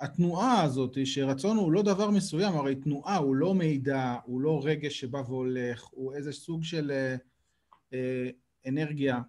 התנועה 0.00 0.62
הזאת, 0.62 0.98
שרצון 1.04 1.56
הוא 1.56 1.72
לא 1.72 1.82
דבר 1.82 2.10
מסוים, 2.10 2.56
הרי 2.56 2.74
תנועה 2.74 3.16
הוא 3.16 3.36
לא 3.36 3.54
מידע, 3.54 4.16
הוא 4.24 4.40
לא 4.40 4.60
רגש 4.64 5.00
שבא 5.00 5.22
והולך, 5.26 5.84
הוא 5.90 6.14
איזה 6.14 6.32
סוג 6.32 6.64
של... 6.64 6.90
Uh, 6.90 7.32
אה, 7.92 8.30
אנרגיה, 8.68 9.20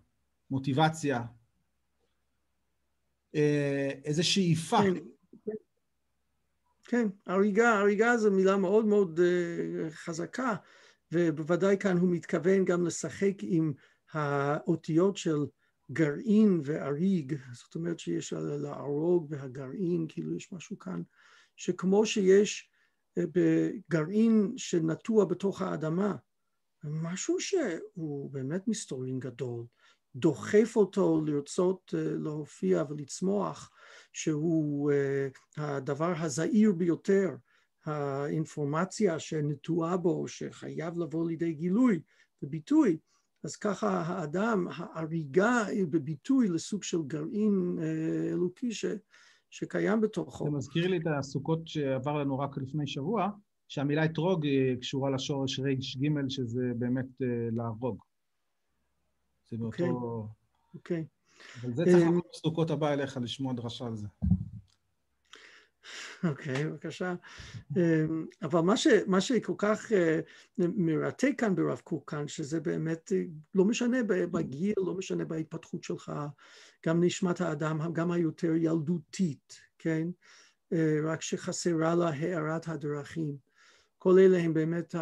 מוטיבציה, 0.51 1.21
אה, 3.35 3.91
איזה 4.05 4.23
שאיפה. 4.23 4.77
כן, 5.45 5.51
כן, 6.83 7.07
הריגה, 7.27 7.79
הריגה 7.79 8.17
זו 8.17 8.31
מילה 8.31 8.57
מאוד 8.57 8.85
מאוד 8.85 9.19
אה, 9.19 9.89
חזקה, 9.89 10.55
ובוודאי 11.11 11.77
כאן 11.77 11.97
הוא 11.97 12.09
מתכוון 12.09 12.65
גם 12.65 12.85
לשחק 12.85 13.33
עם 13.41 13.73
האותיות 14.11 15.17
של 15.17 15.45
גרעין 15.91 16.61
ואריג, 16.63 17.35
זאת 17.53 17.75
אומרת 17.75 17.99
שיש 17.99 18.33
להרוג 18.33 19.27
והגרעין, 19.29 20.05
כאילו 20.09 20.35
יש 20.35 20.51
משהו 20.51 20.79
כאן, 20.79 21.01
שכמו 21.55 22.05
שיש 22.05 22.69
בגרעין 23.17 24.53
שנטוע 24.57 25.25
בתוך 25.25 25.61
האדמה, 25.61 26.15
משהו 26.83 27.39
שהוא 27.39 28.31
באמת 28.31 28.67
מסתורין 28.67 29.19
גדול, 29.19 29.65
דוחף 30.15 30.73
אותו 30.75 31.21
לרצות 31.25 31.93
אה, 31.97 32.03
להופיע 32.03 32.83
ולצמוח, 32.89 33.71
שהוא 34.13 34.91
אה, 34.91 35.27
הדבר 35.57 36.13
הזעיר 36.17 36.71
ביותר, 36.71 37.35
האינפורמציה 37.85 39.19
שנטועה 39.19 39.97
בו, 39.97 40.27
שחייב 40.27 40.97
לבוא 40.97 41.27
לידי 41.27 41.53
גילוי 41.53 42.01
וביטוי, 42.43 42.97
אז 43.43 43.55
ככה 43.55 44.01
האדם, 44.01 44.67
ההריגה 44.71 45.65
היא 45.65 45.87
בביטוי 45.87 46.47
לסוג 46.47 46.83
של 46.83 47.03
גרעין 47.07 47.77
אה, 47.81 48.33
אלוקי 48.33 48.71
ש, 48.71 48.85
שקיים 49.49 50.01
בתוכו. 50.01 50.45
זה 50.45 50.51
מזכיר 50.51 50.87
לי 50.87 50.97
את 50.97 51.07
הסוכות 51.19 51.67
שעבר 51.67 52.17
לנו 52.17 52.39
רק 52.39 52.57
לפני 52.57 52.87
שבוע, 52.87 53.29
שהמילה 53.67 54.05
אתרוג 54.05 54.47
קשורה 54.81 55.09
לשורש 55.09 55.59
ג' 55.59 56.29
שזה 56.29 56.71
באמת 56.75 57.21
אה, 57.21 57.27
להרוג. 57.51 58.03
זה 59.51 59.57
באותו... 59.57 60.27
אוקיי. 60.73 61.05
Okay. 61.07 61.23
אבל 61.61 61.73
זה 61.73 61.83
צריך 61.85 62.07
לבוא 62.07 62.21
בסוכות 62.31 62.69
הבא 62.69 62.93
אליך 62.93 63.17
לשמוע 63.21 63.53
דרשה 63.53 63.85
על 63.85 63.95
זה. 63.95 64.07
אוקיי, 66.23 66.55
okay, 66.55 66.67
בבקשה. 66.67 67.15
אמ, 67.77 68.25
אבל 68.41 68.59
מה, 68.59 68.77
ש, 68.77 68.87
מה 69.07 69.21
שכל 69.21 69.53
כך 69.57 69.91
אה, 69.91 70.19
מרתק 70.57 71.31
כאן 71.37 71.55
ברב 71.55 71.79
קוק 71.83 72.11
כאן, 72.11 72.27
שזה 72.27 72.59
באמת 72.59 73.11
אה, 73.15 73.23
לא 73.55 73.65
משנה 73.65 73.97
בגיל, 74.07 74.73
לא 74.77 74.93
משנה 74.93 75.25
בהתפתחות 75.25 75.83
שלך, 75.83 76.11
גם 76.85 77.03
נשמת 77.03 77.41
האדם, 77.41 77.93
גם 77.93 78.11
היותר 78.11 78.55
ילדותית, 78.55 79.59
כן? 79.79 80.07
אה, 80.73 80.97
רק 81.03 81.21
שחסרה 81.21 81.95
לה 81.95 82.09
הארת 82.09 82.67
הדרכים. 82.67 83.37
כל 83.97 84.19
אלה 84.19 84.37
הם 84.37 84.53
באמת 84.53 84.95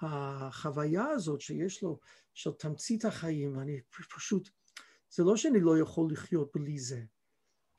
החוויה 0.00 1.06
הזאת 1.06 1.40
שיש 1.40 1.82
לו, 1.82 1.98
של 2.34 2.50
תמצית 2.52 3.04
החיים, 3.04 3.56
ואני 3.56 3.80
פשוט, 4.16 4.48
זה 5.10 5.24
לא 5.24 5.36
שאני 5.36 5.60
לא 5.60 5.78
יכול 5.78 6.08
לחיות 6.12 6.50
בלי 6.54 6.78
זה. 6.78 7.02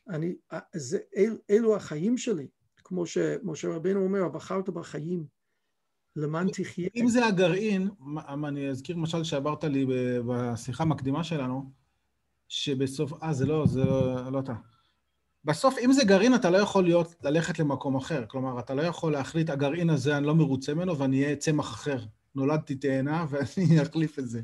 אני, 0.09 0.35
זה, 0.75 0.97
אל, 1.17 1.37
אלו 1.49 1.75
החיים 1.75 2.17
שלי, 2.17 2.47
כמו 2.83 3.05
שמשה 3.05 3.67
רבנו 3.67 4.03
אומר, 4.03 4.29
בחרת 4.29 4.69
בחיים, 4.69 5.25
למען 6.15 6.47
תחיה. 6.49 6.89
אם 6.95 7.07
זה 7.07 7.25
הגרעין, 7.25 7.89
אני 8.47 8.69
אזכיר 8.69 8.95
למשל 8.95 9.23
שאמרת 9.23 9.63
לי 9.63 9.85
בשיחה 10.27 10.83
המקדימה 10.83 11.23
שלנו, 11.23 11.71
שבסוף, 12.47 13.23
אה, 13.23 13.33
זה 13.33 13.45
לא, 13.45 13.65
זה 13.67 13.83
לא, 13.83 14.31
לא 14.31 14.39
אתה. 14.39 14.53
בסוף, 15.45 15.77
אם 15.85 15.93
זה 15.93 16.05
גרעין, 16.05 16.35
אתה 16.35 16.49
לא 16.49 16.57
יכול 16.57 16.83
להיות, 16.83 17.15
ללכת 17.23 17.59
למקום 17.59 17.95
אחר. 17.95 18.25
כלומר, 18.27 18.59
אתה 18.59 18.73
לא 18.73 18.81
יכול 18.81 19.11
להחליט, 19.11 19.49
הגרעין 19.49 19.89
הזה, 19.89 20.17
אני 20.17 20.25
לא 20.25 20.35
מרוצה 20.35 20.73
ממנו 20.73 20.97
ואני 20.97 21.23
אהיה 21.23 21.35
צמח 21.35 21.73
אחר. 21.73 21.99
נולדתי 22.35 22.75
תאנה 22.75 23.25
ואני 23.29 23.81
אחליף 23.81 24.19
את 24.19 24.29
זה. 24.29 24.41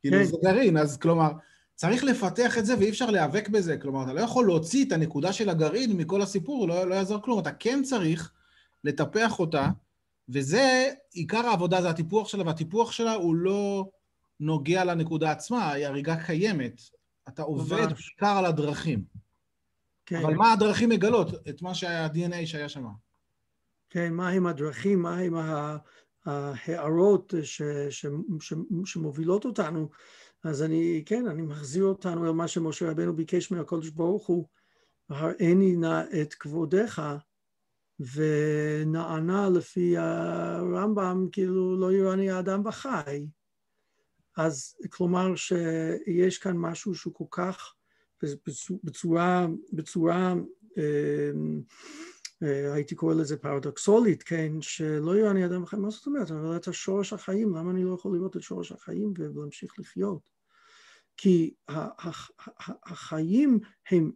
כאילו, 0.00 0.18
כן. 0.18 0.24
זה 0.24 0.36
גרעין, 0.44 0.76
אז 0.76 0.96
כלומר, 0.96 1.30
צריך 1.78 2.04
לפתח 2.04 2.58
את 2.58 2.66
זה 2.66 2.78
ואי 2.78 2.90
אפשר 2.90 3.10
להיאבק 3.10 3.48
בזה. 3.48 3.76
כלומר, 3.76 4.04
אתה 4.04 4.12
לא 4.12 4.20
יכול 4.20 4.46
להוציא 4.46 4.84
את 4.84 4.92
הנקודה 4.92 5.32
של 5.32 5.48
הגרעין 5.48 5.96
מכל 5.96 6.22
הסיפור, 6.22 6.68
לא, 6.68 6.88
לא 6.88 6.94
יעזור 6.94 7.22
כלום. 7.22 7.38
אתה 7.38 7.52
כן 7.52 7.82
צריך 7.82 8.32
לטפח 8.84 9.38
אותה, 9.38 9.68
וזה, 10.28 10.88
עיקר 11.12 11.46
העבודה 11.46 11.82
זה 11.82 11.90
הטיפוח 11.90 12.28
שלה, 12.28 12.46
והטיפוח 12.46 12.92
שלה 12.92 13.14
הוא 13.14 13.36
לא 13.36 13.88
נוגע 14.40 14.84
לנקודה 14.84 15.30
עצמה, 15.30 15.72
היא 15.72 15.86
הריגה 15.86 16.24
קיימת. 16.24 16.80
אתה 17.28 17.42
עובד 17.42 17.86
בעיקר 17.86 18.38
על 18.38 18.46
הדרכים. 18.46 19.04
כן. 20.06 20.16
אבל 20.16 20.34
מה 20.34 20.52
הדרכים 20.52 20.88
מגלות? 20.88 21.48
את 21.48 21.62
מה 21.62 21.74
שה-DNA 21.74 22.46
שהיה 22.46 22.68
שם. 22.68 22.86
כן, 23.90 24.12
מה 24.12 24.28
הם 24.28 24.46
הדרכים, 24.46 25.02
מה 25.02 25.18
הם 25.18 25.34
ההערות 26.26 27.34
ש, 27.42 27.62
ש, 27.90 28.06
ש, 28.40 28.54
שמובילות 28.84 29.44
אותנו 29.44 29.88
אז 30.44 30.62
אני, 30.62 31.02
כן, 31.06 31.26
אני 31.26 31.42
מחזיר 31.42 31.84
אותנו 31.84 32.26
אל 32.26 32.30
מה 32.30 32.48
שמשה 32.48 32.90
רבנו 32.90 33.16
ביקש 33.16 33.50
מהקדוש 33.50 33.88
ברוך 33.88 34.26
הוא, 34.26 34.46
הראני 35.08 35.76
נא 35.76 36.02
את 36.22 36.34
כבודך, 36.34 37.16
ונענה 38.00 39.48
לפי 39.50 39.96
הרמב"ם, 39.98 41.28
כאילו 41.32 41.80
לא 41.80 41.92
יראני 41.92 42.30
האדם 42.30 42.66
וחי. 42.66 43.26
אז 44.36 44.76
כלומר 44.90 45.36
שיש 45.36 46.38
כאן 46.38 46.56
משהו 46.56 46.94
שהוא 46.94 47.14
כל 47.14 47.24
כך, 47.30 47.74
בצורה, 48.84 49.46
בצורה 49.72 50.32
אמ, 50.32 50.44
אה, 50.78 51.30
הייתי 52.74 52.94
קורא 52.94 53.14
לזה 53.14 53.36
פרדוקסולית, 53.36 54.22
כן, 54.22 54.52
שלא 54.60 55.18
יראני 55.18 55.46
אדם 55.46 55.62
וחי, 55.62 55.76
מה 55.76 55.90
זאת 55.90 56.06
אומרת? 56.06 56.30
אבל 56.30 56.56
את 56.56 56.68
השורש 56.68 57.12
החיים, 57.12 57.54
למה 57.56 57.70
אני 57.70 57.84
לא 57.84 57.94
יכול 57.94 58.16
לראות 58.16 58.36
את 58.36 58.42
שורש 58.42 58.72
החיים 58.72 59.12
ולהמשיך 59.18 59.78
לחיות? 59.78 60.30
כי 61.16 61.54
החיים 62.86 63.58
הם 63.90 64.10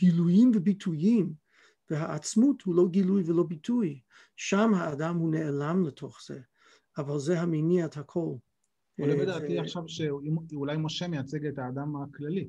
גילויים 0.00 0.50
וביטויים, 0.54 1.32
והעצמות 1.90 2.62
הוא 2.62 2.74
לא 2.74 2.88
גילוי 2.88 3.22
ולא 3.26 3.42
ביטוי. 3.42 4.00
שם 4.36 4.74
האדם 4.74 5.16
הוא 5.16 5.30
נעלם 5.30 5.86
לתוך 5.86 6.20
זה, 6.28 6.40
אבל 6.98 7.18
זה 7.18 7.40
המניע 7.40 7.86
את 7.86 7.96
הכל. 7.96 8.34
עולה 9.00 9.14
אה, 9.14 9.20
בדעתי 9.20 9.58
עכשיו 9.58 9.82
שאולי 9.88 10.76
משה 10.78 11.08
מייצג 11.08 11.46
את 11.46 11.58
האדם 11.58 11.96
הכללי. 11.96 12.48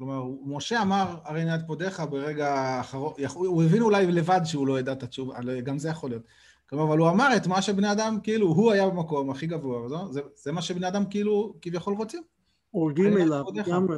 כלומר, 0.00 0.24
משה 0.44 0.82
אמר, 0.82 1.16
הרי 1.24 1.44
נעד 1.44 1.66
פודיך 1.66 2.02
ברגע 2.10 2.54
האחרון, 2.54 3.12
הוא 3.34 3.62
הבין 3.62 3.82
אולי 3.82 4.06
לבד 4.06 4.40
שהוא 4.44 4.66
לא 4.66 4.78
ידע 4.80 4.92
את 4.92 5.02
התשובה, 5.02 5.34
גם 5.64 5.78
זה 5.78 5.88
יכול 5.88 6.10
להיות. 6.10 6.22
כלומר, 6.68 6.84
אבל 6.84 6.98
הוא 6.98 7.08
אמר 7.08 7.36
את 7.36 7.46
מה 7.46 7.62
שבני 7.62 7.92
אדם, 7.92 8.18
כאילו, 8.22 8.46
הוא 8.46 8.72
היה 8.72 8.88
במקום 8.88 9.30
הכי 9.30 9.46
גבוה, 9.46 10.08
זה, 10.12 10.20
זה 10.34 10.52
מה 10.52 10.62
שבני 10.62 10.88
אדם 10.88 11.04
כאילו 11.10 11.54
כביכול 11.62 11.94
רוצים. 11.94 12.22
הורגים 12.70 13.16
אליו 13.16 13.44
לגמרי, 13.54 13.96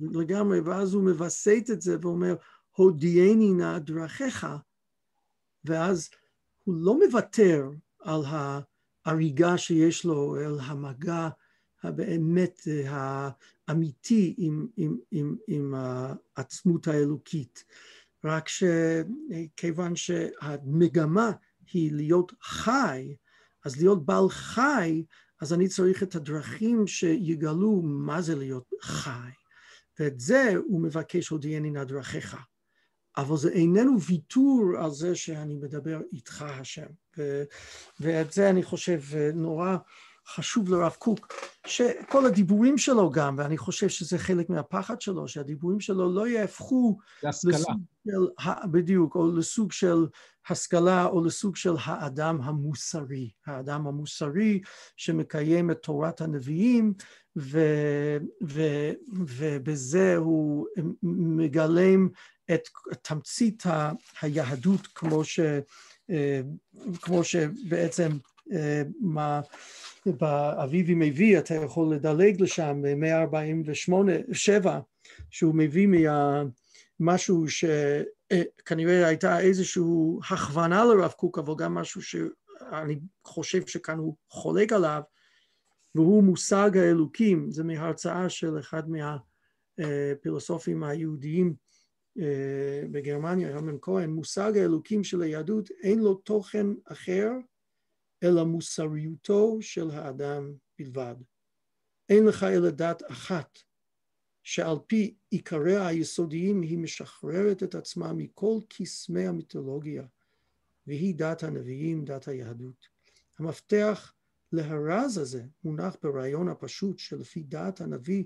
לגמרי, 0.00 0.60
ואז 0.60 0.94
הוא 0.94 1.02
מווסת 1.02 1.64
את 1.72 1.82
זה 1.82 1.96
ואומר, 2.00 2.34
הודיעני 2.76 3.52
נא 3.52 3.78
דרכיך, 3.78 4.46
ואז 5.64 6.10
הוא 6.64 6.74
לא 6.74 6.98
מוותר 7.06 7.70
על 8.00 8.22
ההריגה 9.06 9.58
שיש 9.58 10.04
לו, 10.04 10.36
על 10.36 10.58
המגע 10.62 11.28
הבאמת 11.82 12.60
האמיתי 13.68 14.34
עם, 14.38 14.66
עם, 14.76 14.96
עם, 15.10 15.36
עם 15.48 15.74
העצמות 16.36 16.88
האלוקית. 16.88 17.64
רק 18.24 18.48
שכיוון 18.48 19.96
שהמגמה 19.96 21.30
היא 21.72 21.92
להיות 21.92 22.32
חי, 22.42 23.16
אז 23.64 23.76
להיות 23.76 24.06
בעל 24.06 24.28
חי, 24.28 25.04
אז 25.40 25.52
אני 25.52 25.68
צריך 25.68 26.02
את 26.02 26.14
הדרכים 26.14 26.86
שיגלו 26.86 27.82
מה 27.82 28.22
זה 28.22 28.34
להיות 28.34 28.70
חי. 28.80 29.30
ואת 30.00 30.20
זה 30.20 30.54
הוא 30.66 30.80
מבקש 30.80 31.28
הודיעני 31.28 31.70
נא 31.70 31.84
דרכיך. 31.84 32.36
אבל 33.16 33.36
זה 33.36 33.50
איננו 33.50 34.00
ויתור 34.00 34.62
על 34.78 34.90
זה 34.90 35.14
שאני 35.14 35.54
מדבר 35.54 36.00
איתך 36.12 36.42
השם. 36.42 36.86
ו- 37.18 37.44
ואת 38.00 38.32
זה 38.32 38.50
אני 38.50 38.62
חושב 38.62 39.00
נורא 39.34 39.76
חשוב 40.34 40.68
לרב 40.68 40.96
קוק, 40.98 41.32
שכל 41.66 42.26
הדיבורים 42.26 42.78
שלו 42.78 43.10
גם, 43.10 43.34
ואני 43.38 43.58
חושב 43.58 43.88
שזה 43.88 44.18
חלק 44.18 44.50
מהפחד 44.50 45.00
שלו, 45.00 45.28
שהדיבורים 45.28 45.80
שלו 45.80 46.14
לא 46.14 46.28
יהפכו 46.28 46.98
להשכלה. 47.22 47.58
של, 47.58 48.46
בדיוק, 48.70 49.14
או 49.14 49.32
לסוג 49.32 49.72
של 49.72 50.06
השכלה, 50.48 51.06
או 51.06 51.24
לסוג 51.24 51.56
של 51.56 51.74
האדם 51.84 52.40
המוסרי, 52.42 53.30
האדם 53.46 53.86
המוסרי 53.86 54.60
שמקיים 54.96 55.70
את 55.70 55.78
תורת 55.82 56.20
הנביאים, 56.20 56.94
ו, 57.38 57.60
ו, 58.48 58.62
ובזה 59.12 60.16
הוא 60.16 60.66
מגלם 61.02 62.08
את 62.54 62.68
תמצית 63.02 63.62
היהדות 64.22 64.86
כמו, 64.94 65.24
ש, 65.24 65.40
אה, 66.10 66.40
כמו 67.02 67.24
שבעצם 67.24 68.08
אה, 68.52 68.82
מה 69.00 69.40
באביבי 70.06 70.94
מביא, 70.94 71.38
אתה 71.38 71.54
יכול 71.54 71.94
לדלג 71.94 72.42
לשם 72.42 72.82
ב-148, 72.82 73.92
7, 74.32 74.80
שהוא 75.30 75.54
מביא 75.54 75.88
משהו 77.00 77.44
שכנראה 77.48 79.06
הייתה 79.06 79.40
איזושהי 79.40 79.82
הכוונה 80.30 80.84
לרב 80.84 81.10
קוק, 81.10 81.38
אבל 81.38 81.54
גם 81.58 81.74
משהו 81.74 82.02
שאני 82.02 82.98
חושב 83.24 83.66
שכאן 83.66 83.98
הוא 83.98 84.16
חולק 84.30 84.72
עליו, 84.72 85.02
והוא 85.94 86.24
מושג 86.24 86.70
האלוקים, 86.76 87.50
זה 87.50 87.64
מהרצאה 87.64 88.28
של 88.28 88.58
אחד 88.58 88.82
מהפילוסופים 89.78 90.84
היהודיים 90.84 91.54
אה, 92.18 92.82
בגרמניה, 92.90 93.48
הרמן 93.48 93.76
כהן, 93.82 94.10
מושג 94.10 94.58
האלוקים 94.58 95.04
של 95.04 95.22
היהדות 95.22 95.70
אין 95.82 95.98
לו 95.98 96.14
תוכן 96.14 96.66
אחר 96.84 97.30
אלא 98.22 98.44
מוסריותו 98.44 99.58
של 99.60 99.90
האדם 99.90 100.54
בלבד. 100.78 101.14
אין 102.08 102.24
לך 102.24 102.42
אלא 102.42 102.70
דת 102.70 103.02
אחת, 103.10 103.58
שעל 104.42 104.76
פי 104.86 105.14
עיקריה 105.30 105.86
היסודיים 105.86 106.62
היא 106.62 106.78
משחררת 106.78 107.62
את 107.62 107.74
עצמה 107.74 108.12
מכל 108.12 108.58
קסמי 108.68 109.26
המיתולוגיה, 109.26 110.06
והיא 110.86 111.14
דת 111.14 111.42
הנביאים, 111.42 112.04
דת 112.04 112.28
היהדות. 112.28 112.86
המפתח 113.38 114.14
להרז 114.52 115.18
הזה 115.18 115.44
מונח 115.64 115.96
ברעיון 116.02 116.48
הפשוט 116.48 116.98
שלפי 116.98 117.42
דת 117.42 117.80
הנביא, 117.80 118.24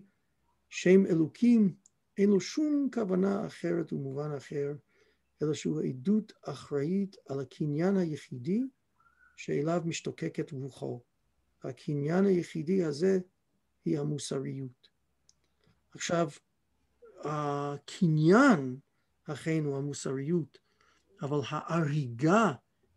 שם 0.69 1.07
אלוקים 1.07 1.75
אין 2.19 2.31
לו 2.31 2.41
שום 2.41 2.89
כוונה 2.95 3.47
אחרת 3.47 3.93
ומובן 3.93 4.33
אחר, 4.37 4.75
אלא 5.43 5.55
שהוא 5.55 5.83
עדות 5.83 6.33
אחראית 6.43 7.17
על 7.29 7.41
הקניין 7.41 7.97
היחידי 7.97 8.63
שאליו 9.37 9.83
משתוקקת 9.85 10.53
רוחו. 10.53 11.01
הקניין 11.65 12.25
היחידי 12.25 12.85
הזה 12.85 13.19
היא 13.85 13.99
המוסריות. 13.99 14.89
עכשיו, 15.95 16.31
הקניין 17.25 18.77
אכן 19.25 19.65
הוא 19.65 19.77
המוסריות, 19.77 20.59
אבל 21.23 21.41
ההריגה 21.49 22.53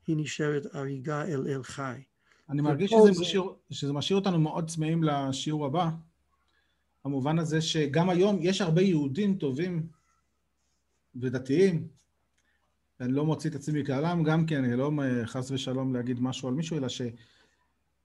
היא 0.07 0.17
נשארת 0.19 0.75
הריגה 0.75 1.25
אל 1.25 1.47
אל 1.47 1.63
חי. 1.63 2.03
אני 2.49 2.61
מרגיש 2.61 2.91
שזה, 2.91 3.13
זה... 3.13 3.21
משאיר, 3.21 3.43
שזה 3.71 3.93
משאיר 3.93 4.19
אותנו 4.19 4.39
מאוד 4.39 4.69
צמאים 4.69 5.03
לשיעור 5.03 5.65
הבא, 5.65 5.89
במובן 7.05 7.39
הזה 7.39 7.61
שגם 7.61 8.09
היום 8.09 8.39
יש 8.41 8.61
הרבה 8.61 8.81
יהודים 8.81 9.37
טובים 9.37 9.87
ודתיים, 11.15 11.87
ואני 12.99 13.13
לא 13.13 13.25
מוציא 13.25 13.49
את 13.49 13.55
עצמי 13.55 13.81
מכללם 13.81 14.23
גם 14.23 14.45
כן, 14.45 14.63
אני 14.63 14.77
לא 14.77 14.91
חס 15.25 15.51
ושלום 15.51 15.95
להגיד 15.95 16.21
משהו 16.21 16.47
על 16.47 16.53
מישהו, 16.53 16.77
אלא 16.77 16.89
ש, 16.89 17.01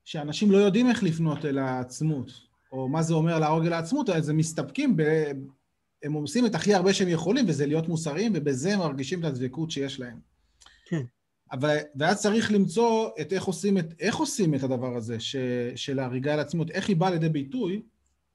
שאנשים 0.04 0.50
לא 0.50 0.56
יודעים 0.56 0.88
איך 0.88 1.02
לפנות 1.02 1.44
אל 1.44 1.58
העצמות, 1.58 2.32
או 2.72 2.88
מה 2.88 3.02
זה 3.02 3.14
אומר 3.14 3.38
להרוג 3.38 3.66
אל 3.66 3.72
העצמות, 3.72 4.10
אלא 4.10 4.20
זה 4.20 4.32
מסתפקים 4.32 4.96
ב... 4.96 5.02
הם 6.02 6.12
עושים 6.12 6.46
את 6.46 6.54
הכי 6.54 6.74
הרבה 6.74 6.94
שהם 6.94 7.08
יכולים, 7.08 7.44
וזה 7.48 7.66
להיות 7.66 7.88
מוסריים, 7.88 8.32
ובזה 8.34 8.72
הם 8.74 8.78
מרגישים 8.78 9.20
את 9.20 9.24
הדבקות 9.24 9.70
שיש 9.70 10.00
להם. 10.00 10.18
כן. 10.86 11.02
אבל, 11.52 11.76
ואז 11.96 12.20
צריך 12.22 12.52
למצוא 12.52 13.10
את 13.20 13.32
איך 13.32 13.44
עושים 13.44 13.78
את, 13.78 13.94
איך 14.00 14.16
עושים 14.16 14.54
את 14.54 14.62
הדבר 14.62 14.96
הזה 14.96 15.20
ש, 15.20 15.36
של 15.76 15.98
ההריגה 15.98 16.34
על 16.34 16.40
עצמות, 16.40 16.70
איך 16.70 16.88
היא 16.88 16.96
באה 16.96 17.10
לידי 17.10 17.28
ביטוי, 17.28 17.82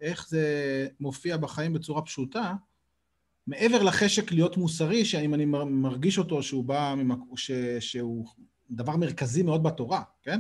איך 0.02 0.30
זה 0.30 0.88
מופיע 1.00 1.38
בחיים 1.38 1.74
בצורה 1.74 2.02
פשוטה, 2.02 2.54
מעבר 3.48 3.84
לחשק 3.84 4.32
להיות 4.32 4.58
מוסרי, 4.58 5.06
שאם 5.06 5.34
אני 5.34 5.46
מרגיש 5.66 6.18
אותו 6.18 6.44
שהוא 6.44 6.64
בא, 6.64 6.94
ממק... 6.98 7.20
ש... 7.36 7.52
שהוא 7.80 8.26
דבר 8.72 8.96
מרכזי 8.96 9.44
מאוד 9.44 9.64
בתורה, 9.64 10.02
כן? 10.24 10.40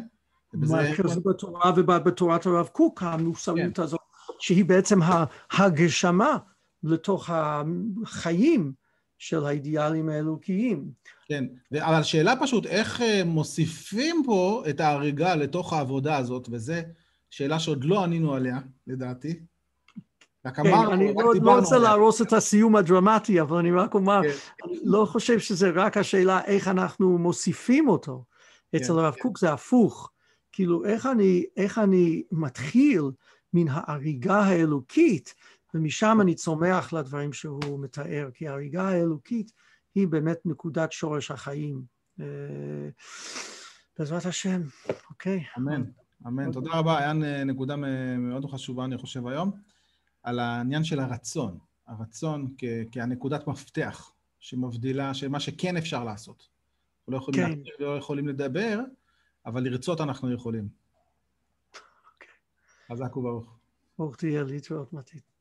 מרכזי 0.54 1.20
בתורה 1.26 1.72
ובתורת 1.76 2.46
הרב 2.46 2.68
קוק, 2.68 3.04
המוסריות 3.04 3.76
כן. 3.76 3.82
הזאת, 3.82 4.00
שהיא 4.40 4.66
בעצם 4.66 5.00
ההגשמה 5.52 6.38
לתוך 6.84 7.30
החיים 7.34 8.74
של 9.18 9.46
האידיאלים 9.46 10.10
האלוקיים. 10.10 10.92
כן, 11.28 11.46
אבל 11.74 11.94
השאלה 11.94 12.34
פשוט, 12.42 12.66
איך 12.66 13.02
אה, 13.02 13.24
מוסיפים 13.26 14.24
פה 14.26 14.64
את 14.70 14.80
ההריגה 14.80 15.36
לתוך 15.36 15.74
העבודה 15.74 16.18
הזאת, 16.18 16.48
וזו 16.52 16.74
שאלה 17.30 17.60
שעוד 17.60 17.84
לא 17.84 18.04
ענינו 18.04 18.34
עליה, 18.34 18.60
לדעתי. 18.88 19.40
רק 20.46 20.56
כן, 20.56 20.68
אמרנו, 20.68 20.94
אני 20.94 21.12
רק 21.12 21.18
לא, 21.18 21.34
לא 21.42 21.60
רוצה 21.60 21.78
להרוס 21.78 22.22
את 22.22 22.34
הסיום 22.34 22.76
הדרמטי, 22.76 23.42
אבל 23.42 23.58
אני 23.58 23.72
רק 23.72 23.94
אומר, 23.94 24.22
כן. 24.24 24.30
אני 24.68 24.80
לא 24.84 25.06
חושב 25.06 25.40
שזה 25.40 25.70
רק 25.70 25.98
השאלה 25.98 26.44
איך 26.46 26.68
אנחנו 26.68 27.18
מוסיפים 27.18 27.88
אותו. 27.88 28.24
כן, 28.72 28.78
אצל 28.78 29.00
הרב 29.00 29.14
כן. 29.14 29.22
קוק 29.22 29.38
זה 29.38 29.54
הפוך. 29.54 30.12
כאילו, 30.52 30.86
איך 30.86 31.06
אני, 31.06 31.46
איך 31.58 31.78
אני 31.78 32.24
מתחיל 32.32 33.02
מן 33.54 33.68
ההריגה 33.70 34.40
האלוקית, 34.40 35.36
ומשם 35.74 36.18
אני 36.22 36.36
צומח 36.36 36.94
לדברים 36.94 37.34
שהוא 37.34 37.80
מתאר, 37.80 38.30
כי 38.34 38.48
ההריגה 38.48 38.90
האלוקית 38.90 39.52
היא 39.96 40.08
באמת 40.08 40.38
נקודת 40.46 40.92
שורש 40.92 41.32
החיים. 41.32 41.82
אה, 42.20 42.26
בעזרת 44.00 44.26
השם, 44.26 44.62
אוקיי. 45.10 45.44
אמן, 45.58 45.84
אמן. 46.28 46.52
תודה 46.52 46.72
רבה, 46.74 46.98
היה 46.98 47.14
נקודה 47.46 47.76
מאוד 48.18 48.46
חשובה, 48.46 48.86
אני 48.86 48.98
חושב, 48.98 49.28
היום. 49.28 49.52
על 50.26 50.40
העניין 50.40 50.84
של 50.84 51.00
הרצון, 51.00 51.58
הרצון 51.88 52.56
כ- 52.58 52.64
כהנקודת 52.92 53.48
מפתח 53.48 54.12
שמבדילה, 54.40 55.14
שמה 55.14 55.40
שכן 55.40 55.78
אפשר 55.78 56.04
לעשות. 56.04 56.50
אנחנו 57.10 57.14
לא 57.14 57.18
יכולים 57.18 57.42
כן. 57.46 57.50
להכיר 57.50 57.76
ולא 57.80 57.98
יכולים 57.98 58.28
לדבר, 58.28 58.80
אבל 59.46 59.64
לרצות 59.64 60.02
אנחנו 60.02 60.34
יכולים. 60.34 60.68
אוקיי. 62.14 62.28
חזק 62.92 63.18
וברוך. 63.18 63.58
ברוך 64.00 64.16
תהיה 64.16 64.44
להתראות 64.44 64.94
מתית. 64.94 65.35